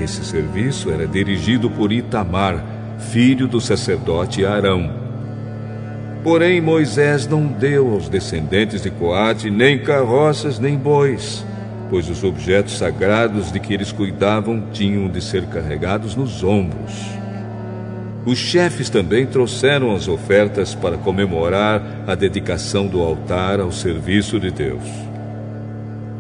[0.01, 2.63] Esse serviço era dirigido por Itamar,
[3.11, 4.91] filho do sacerdote Arão.
[6.23, 11.45] Porém, Moisés não deu aos descendentes de Coate nem carroças nem bois,
[11.89, 17.17] pois os objetos sagrados de que eles cuidavam tinham de ser carregados nos ombros.
[18.25, 24.51] Os chefes também trouxeram as ofertas para comemorar a dedicação do altar ao serviço de
[24.51, 25.06] Deus.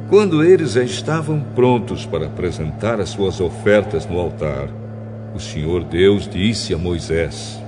[0.09, 4.69] Quando eles já estavam prontos para apresentar as suas ofertas no altar,
[5.35, 7.61] o Senhor Deus disse a Moisés: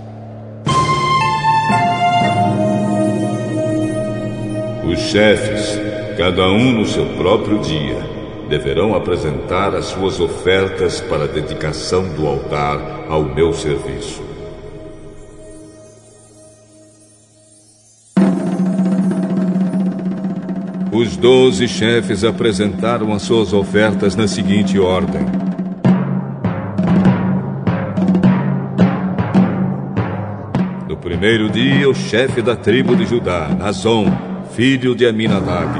[4.90, 5.78] Os chefes,
[6.18, 7.98] cada um no seu próprio dia,
[8.50, 14.29] deverão apresentar as suas ofertas para a dedicação do altar ao meu serviço.
[21.00, 25.22] Os doze chefes apresentaram as suas ofertas na seguinte ordem.
[30.90, 34.12] No primeiro dia, o chefe da tribo de Judá, Nazon,
[34.52, 35.72] filho de Aminadab.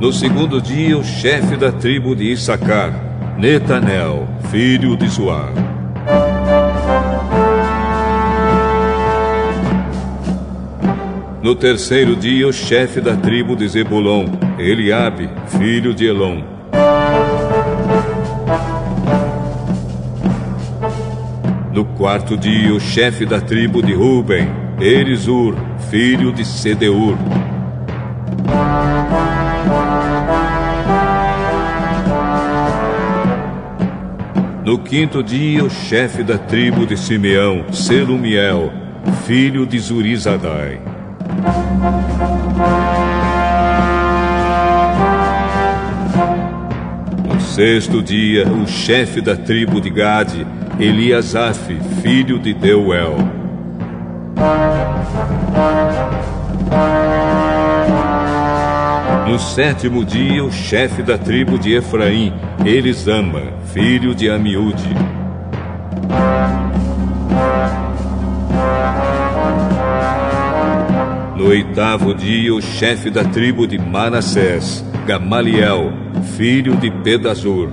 [0.00, 2.92] No segundo dia, o chefe da tribo de Issacar,
[3.36, 5.73] Netanel, filho de Suar.
[11.44, 14.24] No terceiro dia, o chefe da tribo de Zebulon,
[14.58, 15.28] Eliabe,
[15.58, 16.42] filho de Elon.
[21.70, 24.48] No quarto dia, o chefe da tribo de Ruben,
[24.80, 25.54] Erizur,
[25.90, 27.14] filho de Sedeur.
[34.64, 38.72] No quinto dia, o chefe da tribo de Simeão, Selumiel,
[39.26, 40.93] filho de Zurizadai.
[47.26, 50.46] No sexto dia, o chefe da tribo de Gade,
[50.78, 53.16] Eliasaf, filho de Deuel.
[59.26, 62.32] No sétimo dia, o chefe da tribo de Efraim,
[62.64, 64.88] Elisama, filho de Amiúde.
[71.54, 75.92] Oitavo dia, o chefe da tribo de Manassés, Gamaliel,
[76.36, 77.70] filho de Pedazur.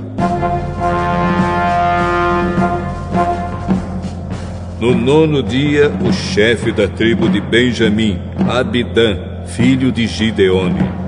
[4.79, 9.17] No nono dia, o chefe da tribo de Benjamim, Abidã,
[9.47, 11.01] filho de Gideone.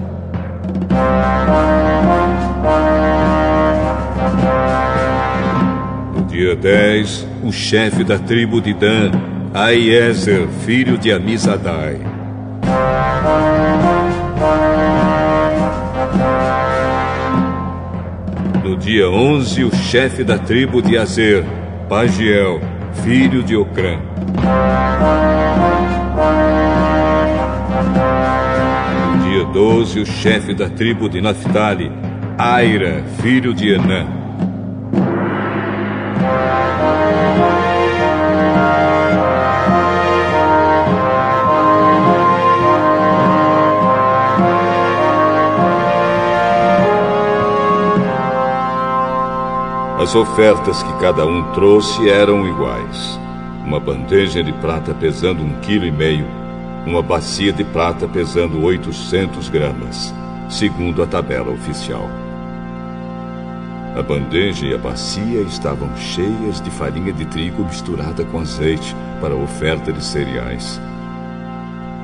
[6.16, 9.12] No dia 10, o chefe da tribo de Dan,
[9.54, 12.13] Aiezer, filho de Amizadai.
[18.74, 21.46] No dia 11, o chefe da tribo de Azer,
[21.88, 22.60] Pagiel,
[23.04, 24.00] filho de Ocrã.
[29.12, 31.92] No dia 12, o chefe da tribo de Naphtali,
[32.36, 34.23] Aira, filho de Enã.
[50.04, 53.18] As ofertas que cada um trouxe eram iguais.
[53.66, 56.28] Uma bandeja de prata pesando um quilo e meio,
[56.86, 60.14] uma bacia de prata pesando 800 gramas,
[60.50, 62.10] segundo a tabela oficial.
[63.98, 69.34] A bandeja e a bacia estavam cheias de farinha de trigo misturada com azeite para
[69.34, 70.82] a oferta de cereais.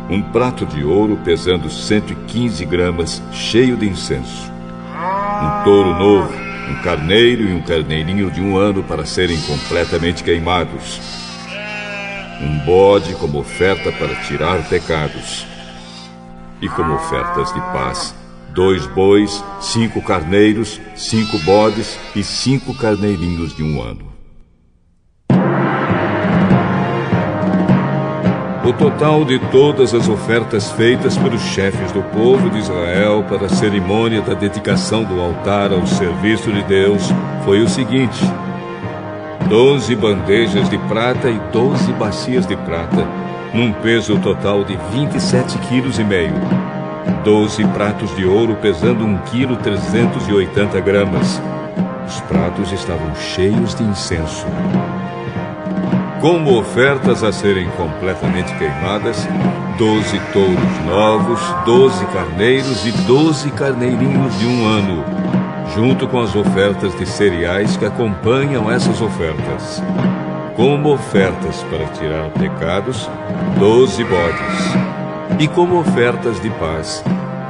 [0.09, 4.49] Um prato de ouro pesando 115 gramas, cheio de incenso.
[5.43, 11.01] Um touro novo um carneiro e um carneirinho de um ano para serem completamente queimados,
[12.41, 15.47] um bode como oferta para tirar pecados,
[16.61, 18.15] e como ofertas de paz,
[18.53, 24.18] dois bois, cinco carneiros, cinco bodes e cinco carneirinhos de um ano.
[28.69, 33.49] O total de todas as ofertas feitas pelos chefes do povo de Israel para a
[33.49, 37.01] cerimônia da dedicação do altar ao serviço de Deus
[37.43, 38.19] foi o seguinte:
[39.47, 43.07] doze bandejas de prata e doze bacias de prata,
[43.55, 46.35] num peso total de 27 quilos e meio.
[47.23, 51.41] Doze pratos de ouro pesando um quilo 380 gramas.
[52.07, 54.45] Os pratos estavam cheios de incenso
[56.19, 59.27] como ofertas a serem completamente queimadas,
[59.77, 65.03] doze touros novos, doze carneiros e doze carneirinhos de um ano,
[65.73, 69.81] junto com as ofertas de cereais que acompanham essas ofertas.
[70.55, 73.09] Como ofertas para tirar pecados,
[73.57, 75.39] doze bodes.
[75.39, 77.01] E como ofertas de paz,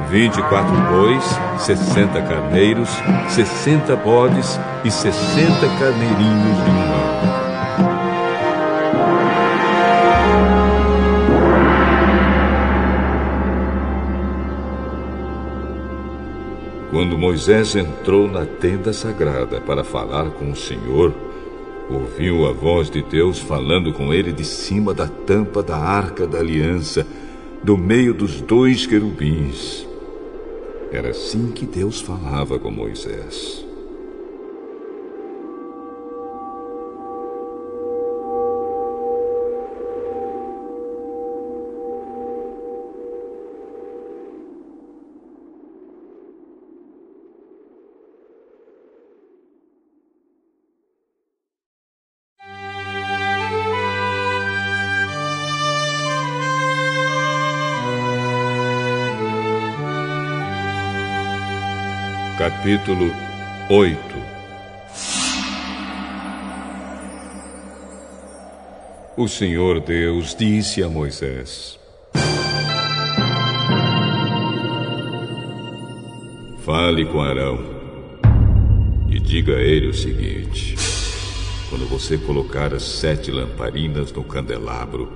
[0.08, 1.24] vinte e quatro bois,
[1.58, 2.88] sessenta carneiros,
[3.28, 7.29] sessenta bodes e sessenta carneirinhos de um ano.
[16.90, 21.14] Quando Moisés entrou na tenda sagrada para falar com o Senhor,
[21.88, 26.38] ouviu a voz de Deus falando com ele de cima da tampa da arca da
[26.38, 27.06] aliança,
[27.62, 29.86] do meio dos dois querubins.
[30.90, 33.69] Era assim que Deus falava com Moisés.
[62.70, 63.10] Capítulo
[63.68, 63.98] 8
[69.16, 71.80] O Senhor Deus disse a Moisés:
[76.64, 77.58] Fale com Arão
[79.08, 80.76] e diga a ele o seguinte:
[81.68, 85.10] Quando você colocar as sete lamparinas no candelabro,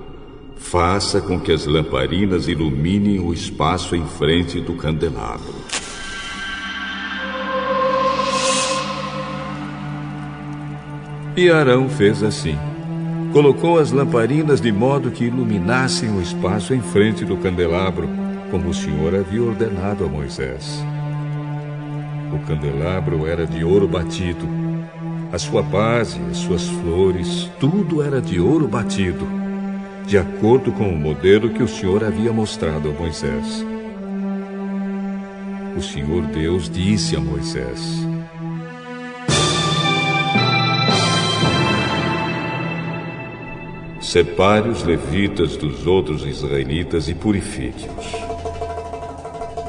[0.57, 5.84] faça com que as lamparinas iluminem o espaço em frente do candelabro.
[11.37, 12.57] E Arão fez assim.
[13.33, 18.07] Colocou as lamparinas de modo que iluminassem o espaço em frente do candelabro,
[18.49, 20.81] como o Senhor havia ordenado a Moisés.
[22.33, 24.47] O candelabro era de ouro batido.
[25.33, 29.27] A sua base, as suas flores, tudo era de ouro batido,
[30.07, 33.65] de acordo com o modelo que o Senhor havia mostrado a Moisés.
[35.75, 38.07] O Senhor Deus disse a Moisés:
[44.15, 48.13] Separe os levitas dos outros israelitas e purifique-os.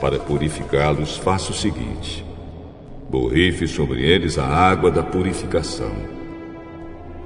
[0.01, 2.25] Para purificá-los, faça o seguinte:
[3.11, 5.91] borrife sobre eles a água da purificação.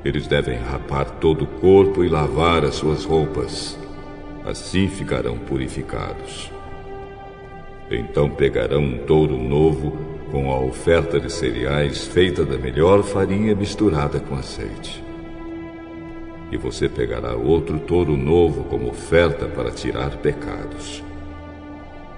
[0.03, 3.79] eles devem rapar todo o corpo e lavar as suas roupas.
[4.43, 6.51] Assim ficarão purificados.
[7.91, 9.93] Então pegarão um touro novo
[10.31, 15.10] com a oferta de cereais feita da melhor farinha misturada com azeite.
[16.51, 21.03] E você pegará outro touro novo como oferta para tirar pecados.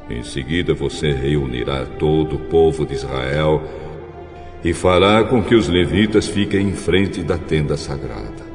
[0.08, 3.62] Em seguida você reunirá todo o povo de Israel
[4.64, 8.52] e fará com que os levitas fiquem em frente da tenda sagrada.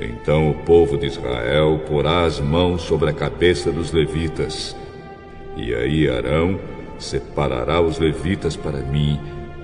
[0.00, 4.76] Então o povo de Israel porá as mãos sobre a cabeça dos levitas,
[5.56, 6.58] e aí Arão
[6.98, 9.18] separará os levitas para mim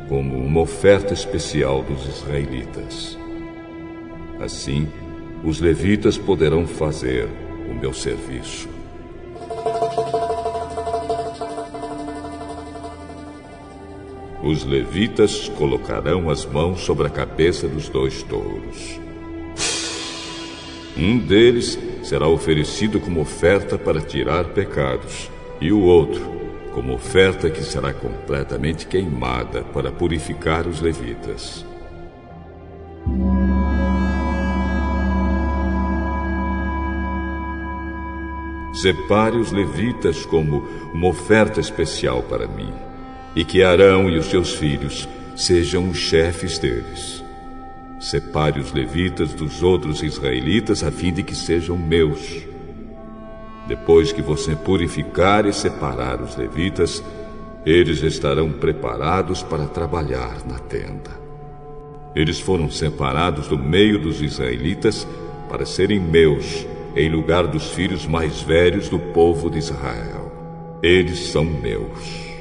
[0.08, 3.21] como uma oferta especial dos israelitas.
[4.40, 4.88] Assim,
[5.44, 7.28] os levitas poderão fazer
[7.70, 8.68] o meu serviço.
[14.42, 19.00] Os levitas colocarão as mãos sobre a cabeça dos dois touros.
[20.96, 25.30] Um deles será oferecido como oferta para tirar pecados,
[25.60, 31.64] e o outro como oferta que será completamente queimada para purificar os levitas.
[38.82, 42.72] Separe os levitas como uma oferta especial para mim
[43.36, 47.22] e que Arão e os seus filhos sejam os chefes deles.
[48.00, 52.44] Separe os levitas dos outros israelitas a fim de que sejam meus.
[53.68, 57.04] Depois que você purificar e separar os levitas,
[57.64, 61.12] eles estarão preparados para trabalhar na tenda.
[62.16, 65.06] Eles foram separados do meio dos israelitas
[65.48, 70.30] para serem meus, em lugar dos filhos mais velhos do povo de Israel.
[70.82, 72.32] Eles são meus.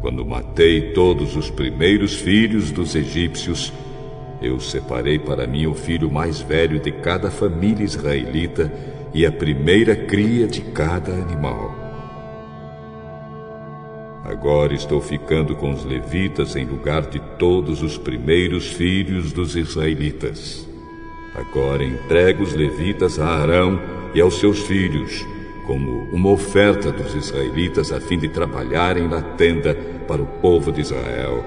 [0.00, 3.72] Quando matei todos os primeiros filhos dos egípcios,
[4.42, 8.70] eu separei para mim o filho mais velho de cada família israelita
[9.14, 11.74] e a primeira cria de cada animal.
[14.24, 20.73] Agora estou ficando com os levitas em lugar de todos os primeiros filhos dos israelitas.
[21.34, 23.80] Agora entrego os levitas a Arão
[24.14, 25.26] e aos seus filhos,
[25.66, 29.74] como uma oferta dos israelitas a fim de trabalharem na tenda
[30.06, 31.44] para o povo de Israel,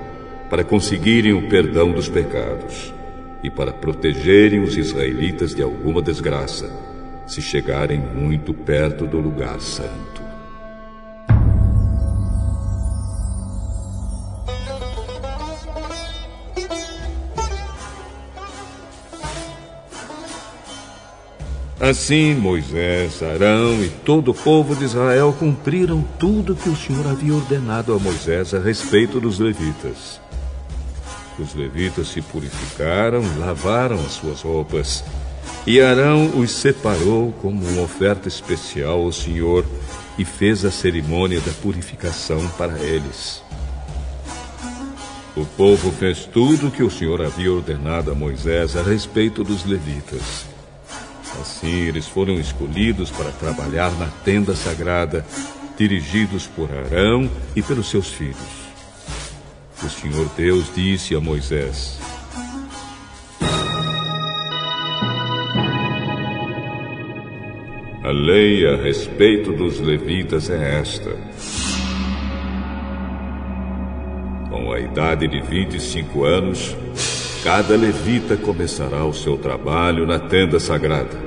[0.49, 2.93] para conseguirem o perdão dos pecados
[3.43, 6.69] e para protegerem os israelitas de alguma desgraça,
[7.25, 10.16] se chegarem muito perto do lugar santo.
[21.79, 27.35] Assim Moisés, Arão e todo o povo de Israel cumpriram tudo que o Senhor havia
[27.35, 30.19] ordenado a Moisés a respeito dos levitas.
[31.37, 35.03] Os levitas se purificaram, lavaram as suas roupas,
[35.67, 39.63] e Arão os separou como uma oferta especial ao Senhor
[40.17, 43.43] e fez a cerimônia da purificação para eles.
[45.35, 49.63] O povo fez tudo o que o Senhor havia ordenado a Moisés a respeito dos
[49.63, 50.46] levitas.
[51.39, 55.25] Assim, eles foram escolhidos para trabalhar na tenda sagrada,
[55.77, 58.67] dirigidos por Arão e pelos seus filhos.
[59.83, 61.99] O Senhor Deus disse a Moisés:
[68.03, 71.11] A lei a respeito dos levitas é esta.
[74.49, 76.75] Com a idade de 25 anos,
[77.43, 81.26] cada levita começará o seu trabalho na tenda sagrada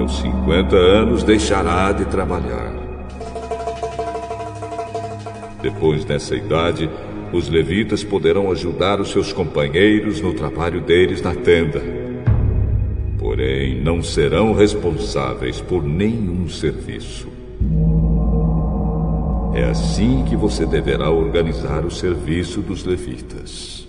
[0.00, 2.72] aos 50 anos deixará de trabalhar.
[5.62, 6.90] Depois dessa idade,
[7.32, 11.82] os levitas poderão ajudar os seus companheiros no trabalho deles na tenda.
[13.18, 17.28] Porém, não serão responsáveis por nenhum serviço.
[19.54, 23.79] É assim que você deverá organizar o serviço dos levitas.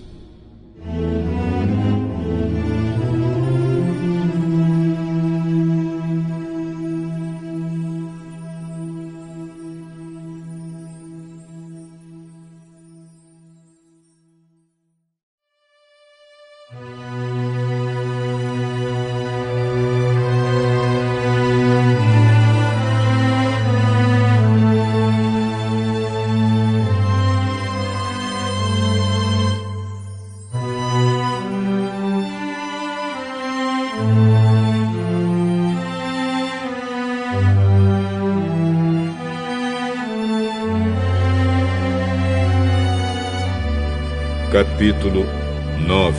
[44.82, 45.24] Capítulo
[45.86, 46.18] 9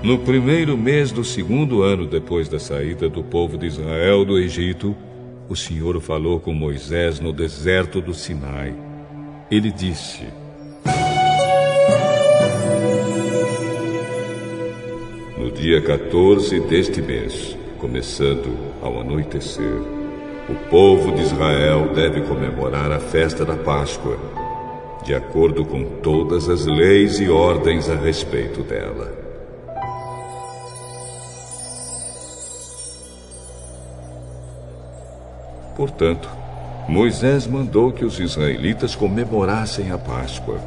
[0.00, 4.94] No primeiro mês do segundo ano depois da saída do povo de Israel do Egito,
[5.48, 8.72] o Senhor falou com Moisés no deserto do Sinai.
[9.50, 10.28] Ele disse:
[15.36, 19.97] No dia 14 deste mês, começando ao anoitecer,
[20.48, 24.18] o povo de Israel deve comemorar a festa da Páscoa,
[25.04, 29.12] de acordo com todas as leis e ordens a respeito dela.
[35.76, 36.28] Portanto,
[36.88, 40.58] Moisés mandou que os israelitas comemorassem a Páscoa.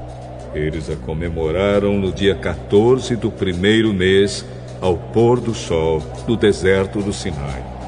[0.53, 4.45] Eles a comemoraram no dia 14 do primeiro mês,
[4.79, 7.80] ao pôr do sol, no deserto do Sinai.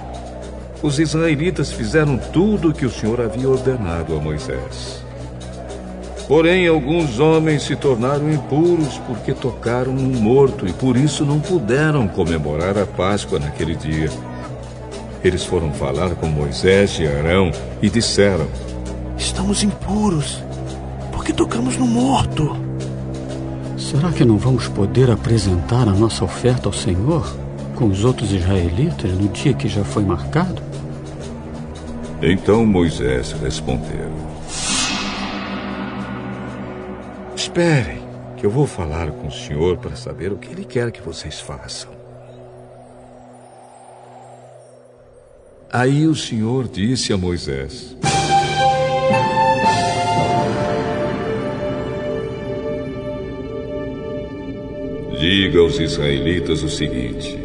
[0.84, 5.02] Os israelitas fizeram tudo o que o Senhor havia ordenado a Moisés.
[6.28, 12.06] Porém, alguns homens se tornaram impuros porque tocaram um morto e por isso não puderam
[12.06, 14.10] comemorar a Páscoa naquele dia.
[15.24, 17.50] Eles foram falar com Moisés e Arão
[17.82, 18.48] e disseram:
[19.18, 20.44] Estamos impuros,
[21.14, 22.58] porque tocamos no morto.
[23.78, 27.34] Será que não vamos poder apresentar a nossa oferta ao Senhor
[27.74, 30.73] com os outros israelitas no dia que já foi marcado?
[32.26, 34.10] Então Moisés respondeu:
[37.36, 38.02] Esperem,
[38.38, 41.42] que eu vou falar com o Senhor para saber o que ele quer que vocês
[41.42, 41.92] façam.
[45.70, 47.94] Aí o Senhor disse a Moisés:
[55.20, 57.43] Diga aos israelitas o seguinte: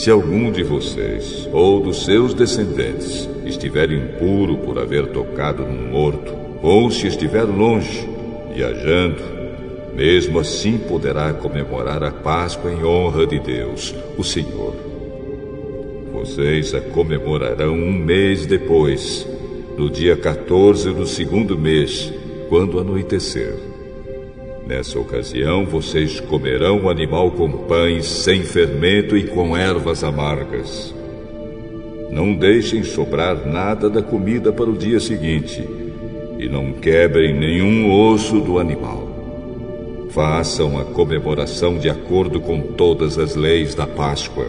[0.00, 6.34] Se algum de vocês ou dos seus descendentes estiver impuro por haver tocado num morto,
[6.62, 8.08] ou se estiver longe,
[8.50, 9.22] viajando,
[9.94, 14.74] mesmo assim poderá comemorar a Páscoa em honra de Deus, o Senhor.
[16.14, 19.28] Vocês a comemorarão um mês depois,
[19.76, 22.10] no dia 14 do segundo mês,
[22.48, 23.69] quando anoitecer.
[24.70, 30.94] Nessa ocasião, vocês comerão o animal com pães sem fermento e com ervas amargas.
[32.08, 35.68] Não deixem sobrar nada da comida para o dia seguinte
[36.38, 40.06] e não quebrem nenhum osso do animal.
[40.10, 44.46] Façam a comemoração de acordo com todas as leis da Páscoa.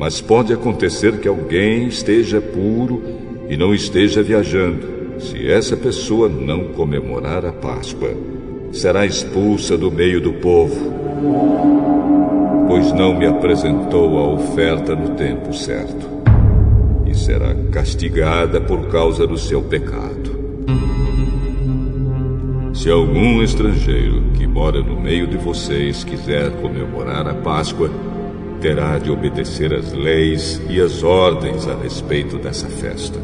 [0.00, 3.02] Mas pode acontecer que alguém esteja puro
[3.50, 8.37] e não esteja viajando, se essa pessoa não comemorar a Páscoa
[8.72, 10.92] será expulsa do meio do povo,
[12.68, 16.06] pois não me apresentou a oferta no tempo certo,
[17.06, 20.38] e será castigada por causa do seu pecado.
[22.74, 27.90] Se algum estrangeiro que mora no meio de vocês quiser comemorar a Páscoa,
[28.60, 33.18] terá de obedecer às leis e às ordens a respeito dessa festa.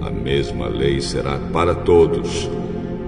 [0.00, 2.48] A mesma lei será para todos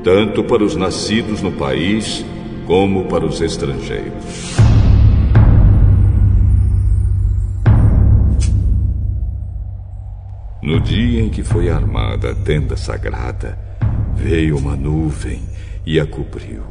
[0.03, 2.25] tanto para os nascidos no país
[2.67, 4.57] como para os estrangeiros.
[10.63, 13.59] No dia em que foi armada a tenda sagrada,
[14.15, 15.43] veio uma nuvem
[15.87, 16.63] e a cobriu.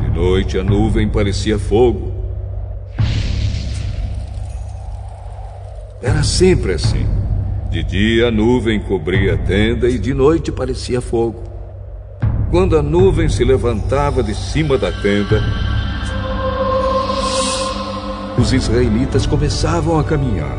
[0.00, 2.11] De noite a nuvem parecia fogo
[6.02, 7.06] Era sempre assim.
[7.70, 11.44] De dia a nuvem cobria a tenda e de noite parecia fogo.
[12.50, 15.40] Quando a nuvem se levantava de cima da tenda,
[18.36, 20.58] os israelitas começavam a caminhar.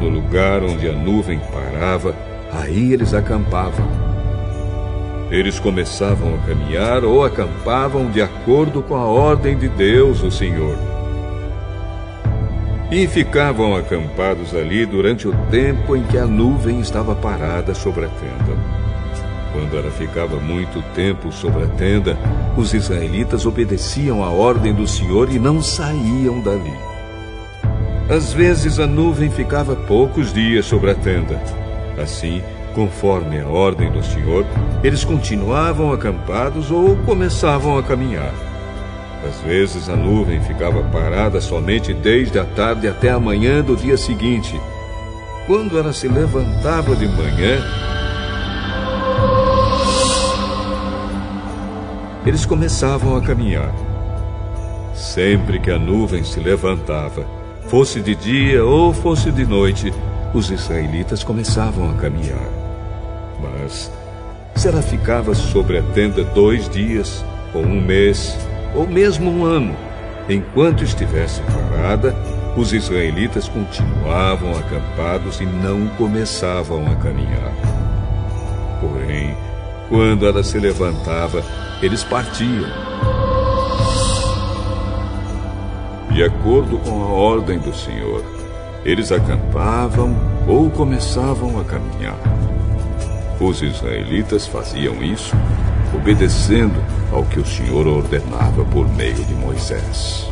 [0.00, 2.14] No lugar onde a nuvem parava,
[2.52, 3.86] aí eles acampavam.
[5.30, 10.89] Eles começavam a caminhar ou acampavam de acordo com a ordem de Deus, o Senhor
[12.90, 18.08] e ficavam acampados ali durante o tempo em que a nuvem estava parada sobre a
[18.08, 18.58] tenda.
[19.52, 22.16] Quando ela ficava muito tempo sobre a tenda,
[22.56, 26.74] os israelitas obedeciam à ordem do Senhor e não saíam dali.
[28.08, 31.40] Às vezes a nuvem ficava poucos dias sobre a tenda.
[32.00, 32.42] Assim,
[32.74, 34.44] conforme a ordem do Senhor,
[34.82, 38.49] eles continuavam acampados ou começavam a caminhar.
[39.26, 43.96] Às vezes a nuvem ficava parada somente desde a tarde até a manhã do dia
[43.96, 44.58] seguinte.
[45.46, 47.62] Quando ela se levantava de manhã,
[52.24, 53.74] eles começavam a caminhar.
[54.94, 57.24] Sempre que a nuvem se levantava,
[57.70, 59.94] Fosse de dia ou fosse de noite,
[60.34, 62.50] os israelitas começavam a caminhar.
[63.40, 63.92] Mas
[64.56, 68.36] se ela ficava sobre a tenda dois dias, ou um mês,
[68.74, 69.76] ou mesmo um ano,
[70.28, 72.14] enquanto estivesse parada,
[72.56, 77.52] os israelitas continuavam acampados e não começavam a caminhar.
[78.80, 79.36] Porém,
[79.88, 81.42] quando ela se levantava,
[81.82, 82.68] eles partiam.
[86.12, 88.24] De acordo com a ordem do Senhor,
[88.84, 90.14] eles acampavam
[90.48, 92.18] ou começavam a caminhar.
[93.40, 95.34] Os israelitas faziam isso
[95.94, 96.82] obedecendo
[97.12, 100.30] ao que o Senhor ordenava por meio de Moisés.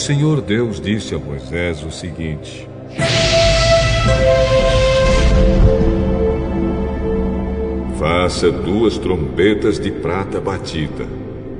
[0.00, 2.66] Senhor Deus disse a Moisés o seguinte:
[7.98, 11.06] Faça duas trombetas de prata batida.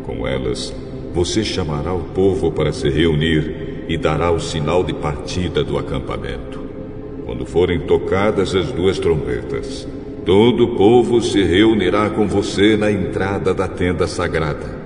[0.07, 0.75] Com elas,
[1.13, 6.61] você chamará o povo para se reunir e dará o sinal de partida do acampamento.
[7.27, 9.87] Quando forem tocadas as duas trombetas,
[10.25, 14.80] todo o povo se reunirá com você na entrada da tenda sagrada.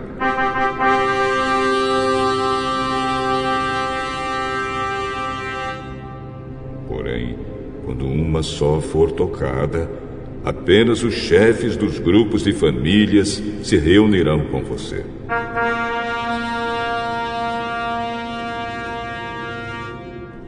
[8.44, 9.90] Só for tocada,
[10.44, 15.04] apenas os chefes dos grupos de famílias se reunirão com você.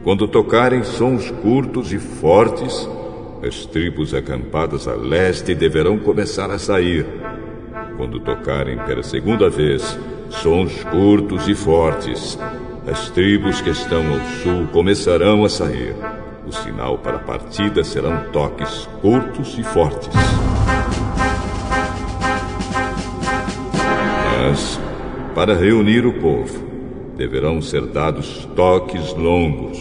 [0.03, 2.87] Quando tocarem sons curtos e fortes,
[3.45, 7.05] as tribos acampadas a leste deverão começar a sair.
[7.97, 12.39] Quando tocarem pela segunda vez sons curtos e fortes,
[12.87, 15.93] as tribos que estão ao sul começarão a sair.
[16.47, 20.07] O sinal para a partida serão toques curtos e fortes.
[24.39, 24.79] Mas,
[25.35, 26.57] para reunir o povo,
[27.17, 29.77] deverão ser dados toques longos.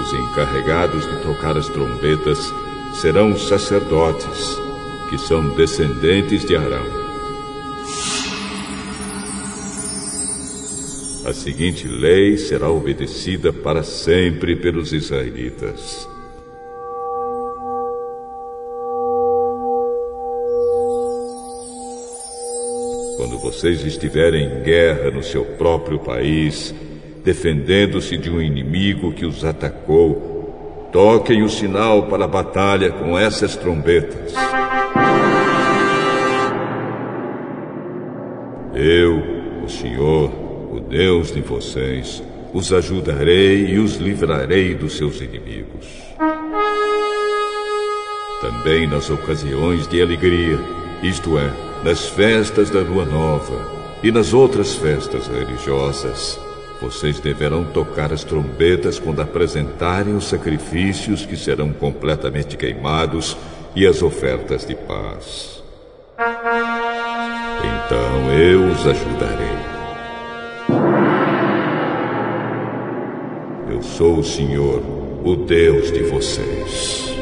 [0.00, 2.38] Os encarregados de tocar as trombetas
[2.94, 4.58] serão sacerdotes,
[5.10, 7.01] que são descendentes de Arão.
[11.24, 16.08] A seguinte lei será obedecida para sempre pelos israelitas.
[23.16, 26.74] Quando vocês estiverem em guerra no seu próprio país,
[27.22, 33.54] defendendo-se de um inimigo que os atacou, toquem o sinal para a batalha com essas
[33.54, 34.34] trombetas.
[38.74, 40.41] Eu, o Senhor,
[40.72, 45.86] o Deus de vocês, os ajudarei e os livrarei dos seus inimigos.
[48.40, 50.58] Também nas ocasiões de alegria,
[51.02, 51.52] isto é,
[51.84, 53.70] nas festas da lua nova
[54.02, 56.40] e nas outras festas religiosas,
[56.80, 63.36] vocês deverão tocar as trombetas quando apresentarem os sacrifícios que serão completamente queimados
[63.76, 65.62] e as ofertas de paz.
[67.58, 69.41] Então eu os ajudarei.
[73.82, 74.82] Sou o Senhor,
[75.24, 77.12] o Deus de vocês.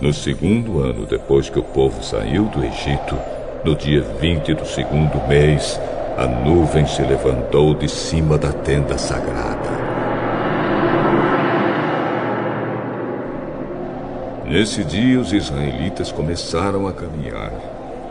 [0.00, 3.16] No segundo ano depois que o povo saiu do Egito,
[3.64, 5.80] no dia 20 do segundo mês,
[6.18, 9.70] a nuvem se levantou de cima da tenda sagrada.
[14.44, 17.52] Nesse dia, os israelitas começaram a caminhar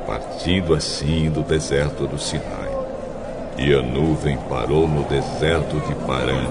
[0.06, 2.72] partindo assim do deserto do Sinai.
[3.58, 6.48] E a nuvem parou no deserto de Parã.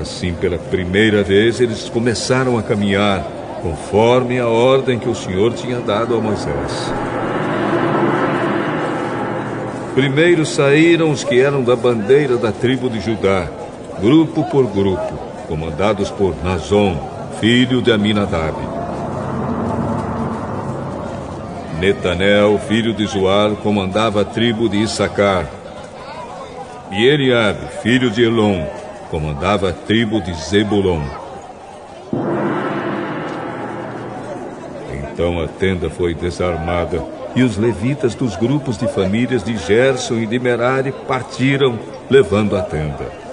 [0.00, 3.24] Assim, pela primeira vez, eles começaram a caminhar
[3.62, 6.92] conforme a ordem que o Senhor tinha dado a Moisés.
[9.94, 13.48] Primeiro saíram os que eram da bandeira da tribo de Judá,
[14.00, 15.14] grupo por grupo,
[15.48, 16.98] comandados por Nazon,
[17.40, 18.83] filho de Aminadab.
[21.78, 25.46] Netanel, filho de Zoar, comandava a tribo de Issacar.
[26.90, 28.64] E Eliabe, filho de Elon,
[29.10, 31.02] comandava a tribo de Zebulon.
[35.12, 37.02] Então a tenda foi desarmada
[37.36, 42.62] e os levitas dos grupos de famílias de Gerson e de Merari partiram, levando a
[42.62, 43.23] tenda.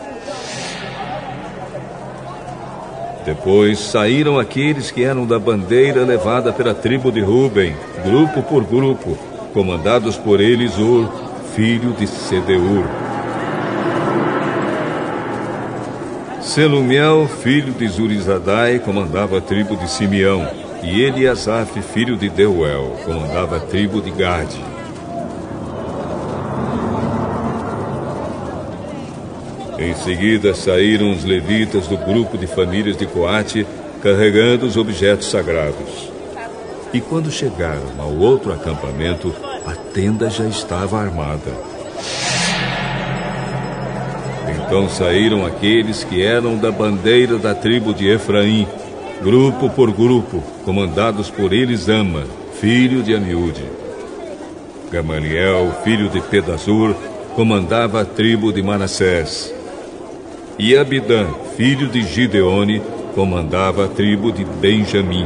[3.25, 9.17] Depois saíram aqueles que eram da bandeira levada pela tribo de Ruben, grupo por grupo,
[9.53, 11.07] comandados por Elisur,
[11.55, 12.85] filho de Sedeur.
[16.41, 20.47] Selumiel, filho de Zurizadai, comandava a tribo de Simeão.
[20.83, 24.70] E Eliasaf, filho de Deuel, comandava a tribo de Gade.
[29.81, 33.65] Em seguida saíram os levitas do grupo de famílias de Coate,
[34.03, 36.11] carregando os objetos sagrados.
[36.93, 39.33] E quando chegaram ao outro acampamento,
[39.65, 41.51] a tenda já estava armada.
[44.55, 48.67] Então saíram aqueles que eram da bandeira da tribo de Efraim,
[49.23, 52.23] grupo por grupo, comandados por Elisama,
[52.59, 53.65] filho de Amiúde.
[54.91, 56.93] Gamaliel, filho de Pedazur,
[57.35, 59.60] comandava a tribo de Manassés.
[60.63, 61.25] E Abidã,
[61.57, 62.83] filho de Gideone,
[63.15, 65.25] comandava a tribo de Benjamim.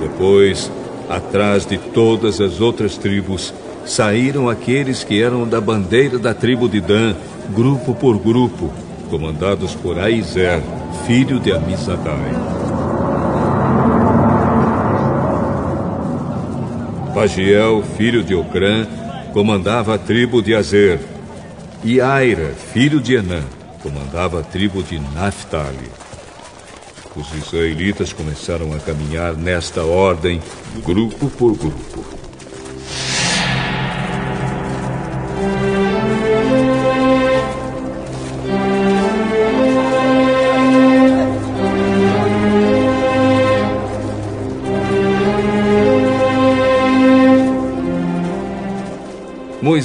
[0.00, 0.72] Depois,
[1.10, 3.52] atrás de todas as outras tribos,
[3.84, 7.14] saíram aqueles que eram da bandeira da tribo de Dan,
[7.50, 8.72] grupo por grupo,
[9.10, 10.62] comandados por Aizer,
[11.06, 12.32] filho de Amisadai.
[17.14, 18.86] Pagiel, filho de Ocrã,
[19.32, 21.00] comandava a tribo de Azer.
[21.82, 23.42] E Aira, filho de Enã,
[23.82, 25.90] comandava a tribo de Naphtali.
[27.16, 30.40] Os israelitas começaram a caminhar nesta ordem,
[30.84, 32.21] grupo por grupo.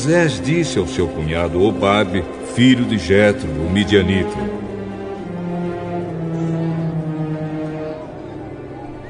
[0.08, 2.24] Moisés disse ao seu cunhado Obabe,
[2.56, 4.38] filho de Jetro, o midianita: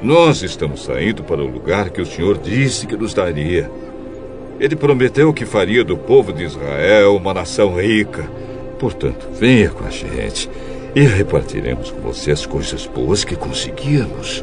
[0.02, 3.70] Nós estamos saindo para o lugar que o Senhor disse que nos daria.
[4.58, 8.28] Ele prometeu que faria do povo de Israel uma nação rica.
[8.80, 10.50] Portanto, venha com a gente
[10.96, 14.42] e repartiremos com você as coisas boas que conseguimos.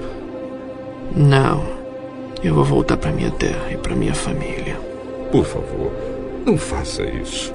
[1.13, 1.65] Não.
[2.41, 4.79] Eu vou voltar para minha terra e para minha família.
[5.33, 6.14] Por favor,
[6.45, 7.51] não faça isso.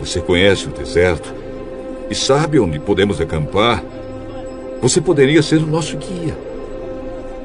[0.00, 1.32] Você conhece o deserto
[2.10, 3.82] e sabe onde podemos acampar.
[4.80, 6.36] Você poderia ser o nosso guia.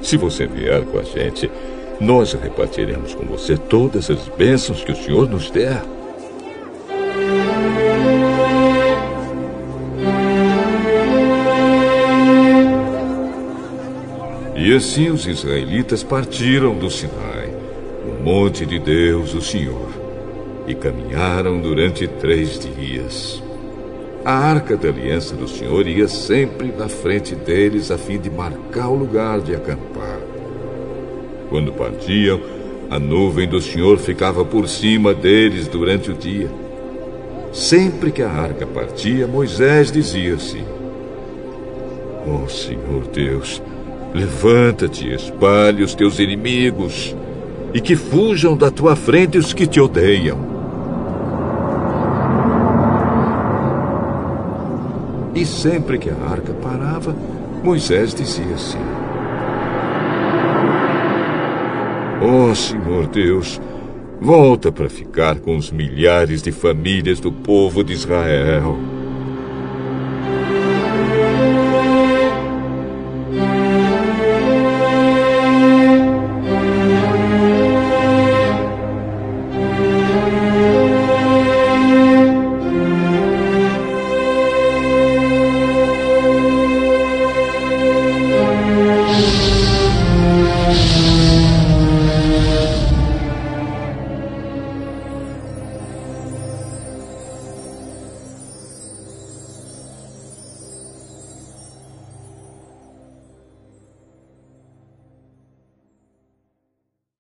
[0.02, 1.52] Se você vier com a gente,
[2.02, 5.84] nós repartiremos com você todas as bênçãos que o Senhor nos der.
[14.56, 17.54] E assim os israelitas partiram do Sinai,
[18.06, 20.07] o monte de Deus, o Senhor
[20.68, 23.42] e caminharam durante três dias.
[24.26, 28.90] A arca da aliança do Senhor ia sempre na frente deles a fim de marcar
[28.90, 30.20] o lugar de acampar.
[31.50, 32.42] Quando partiam,
[32.90, 36.52] a nuvem do Senhor ficava por cima deles durante o dia.
[37.54, 40.66] Sempre que a arca partia, Moisés dizia assim:
[42.26, 43.62] Oh Senhor Deus,
[44.14, 47.16] levanta-te, espalhe os teus inimigos,
[47.74, 50.57] e que fujam da tua frente os que te odeiam.
[55.38, 57.16] E sempre que a arca parava,
[57.64, 58.80] Moisés dizia assim:
[62.20, 63.62] Ó oh, Senhor Deus,
[64.20, 68.80] volta para ficar com os milhares de famílias do povo de Israel.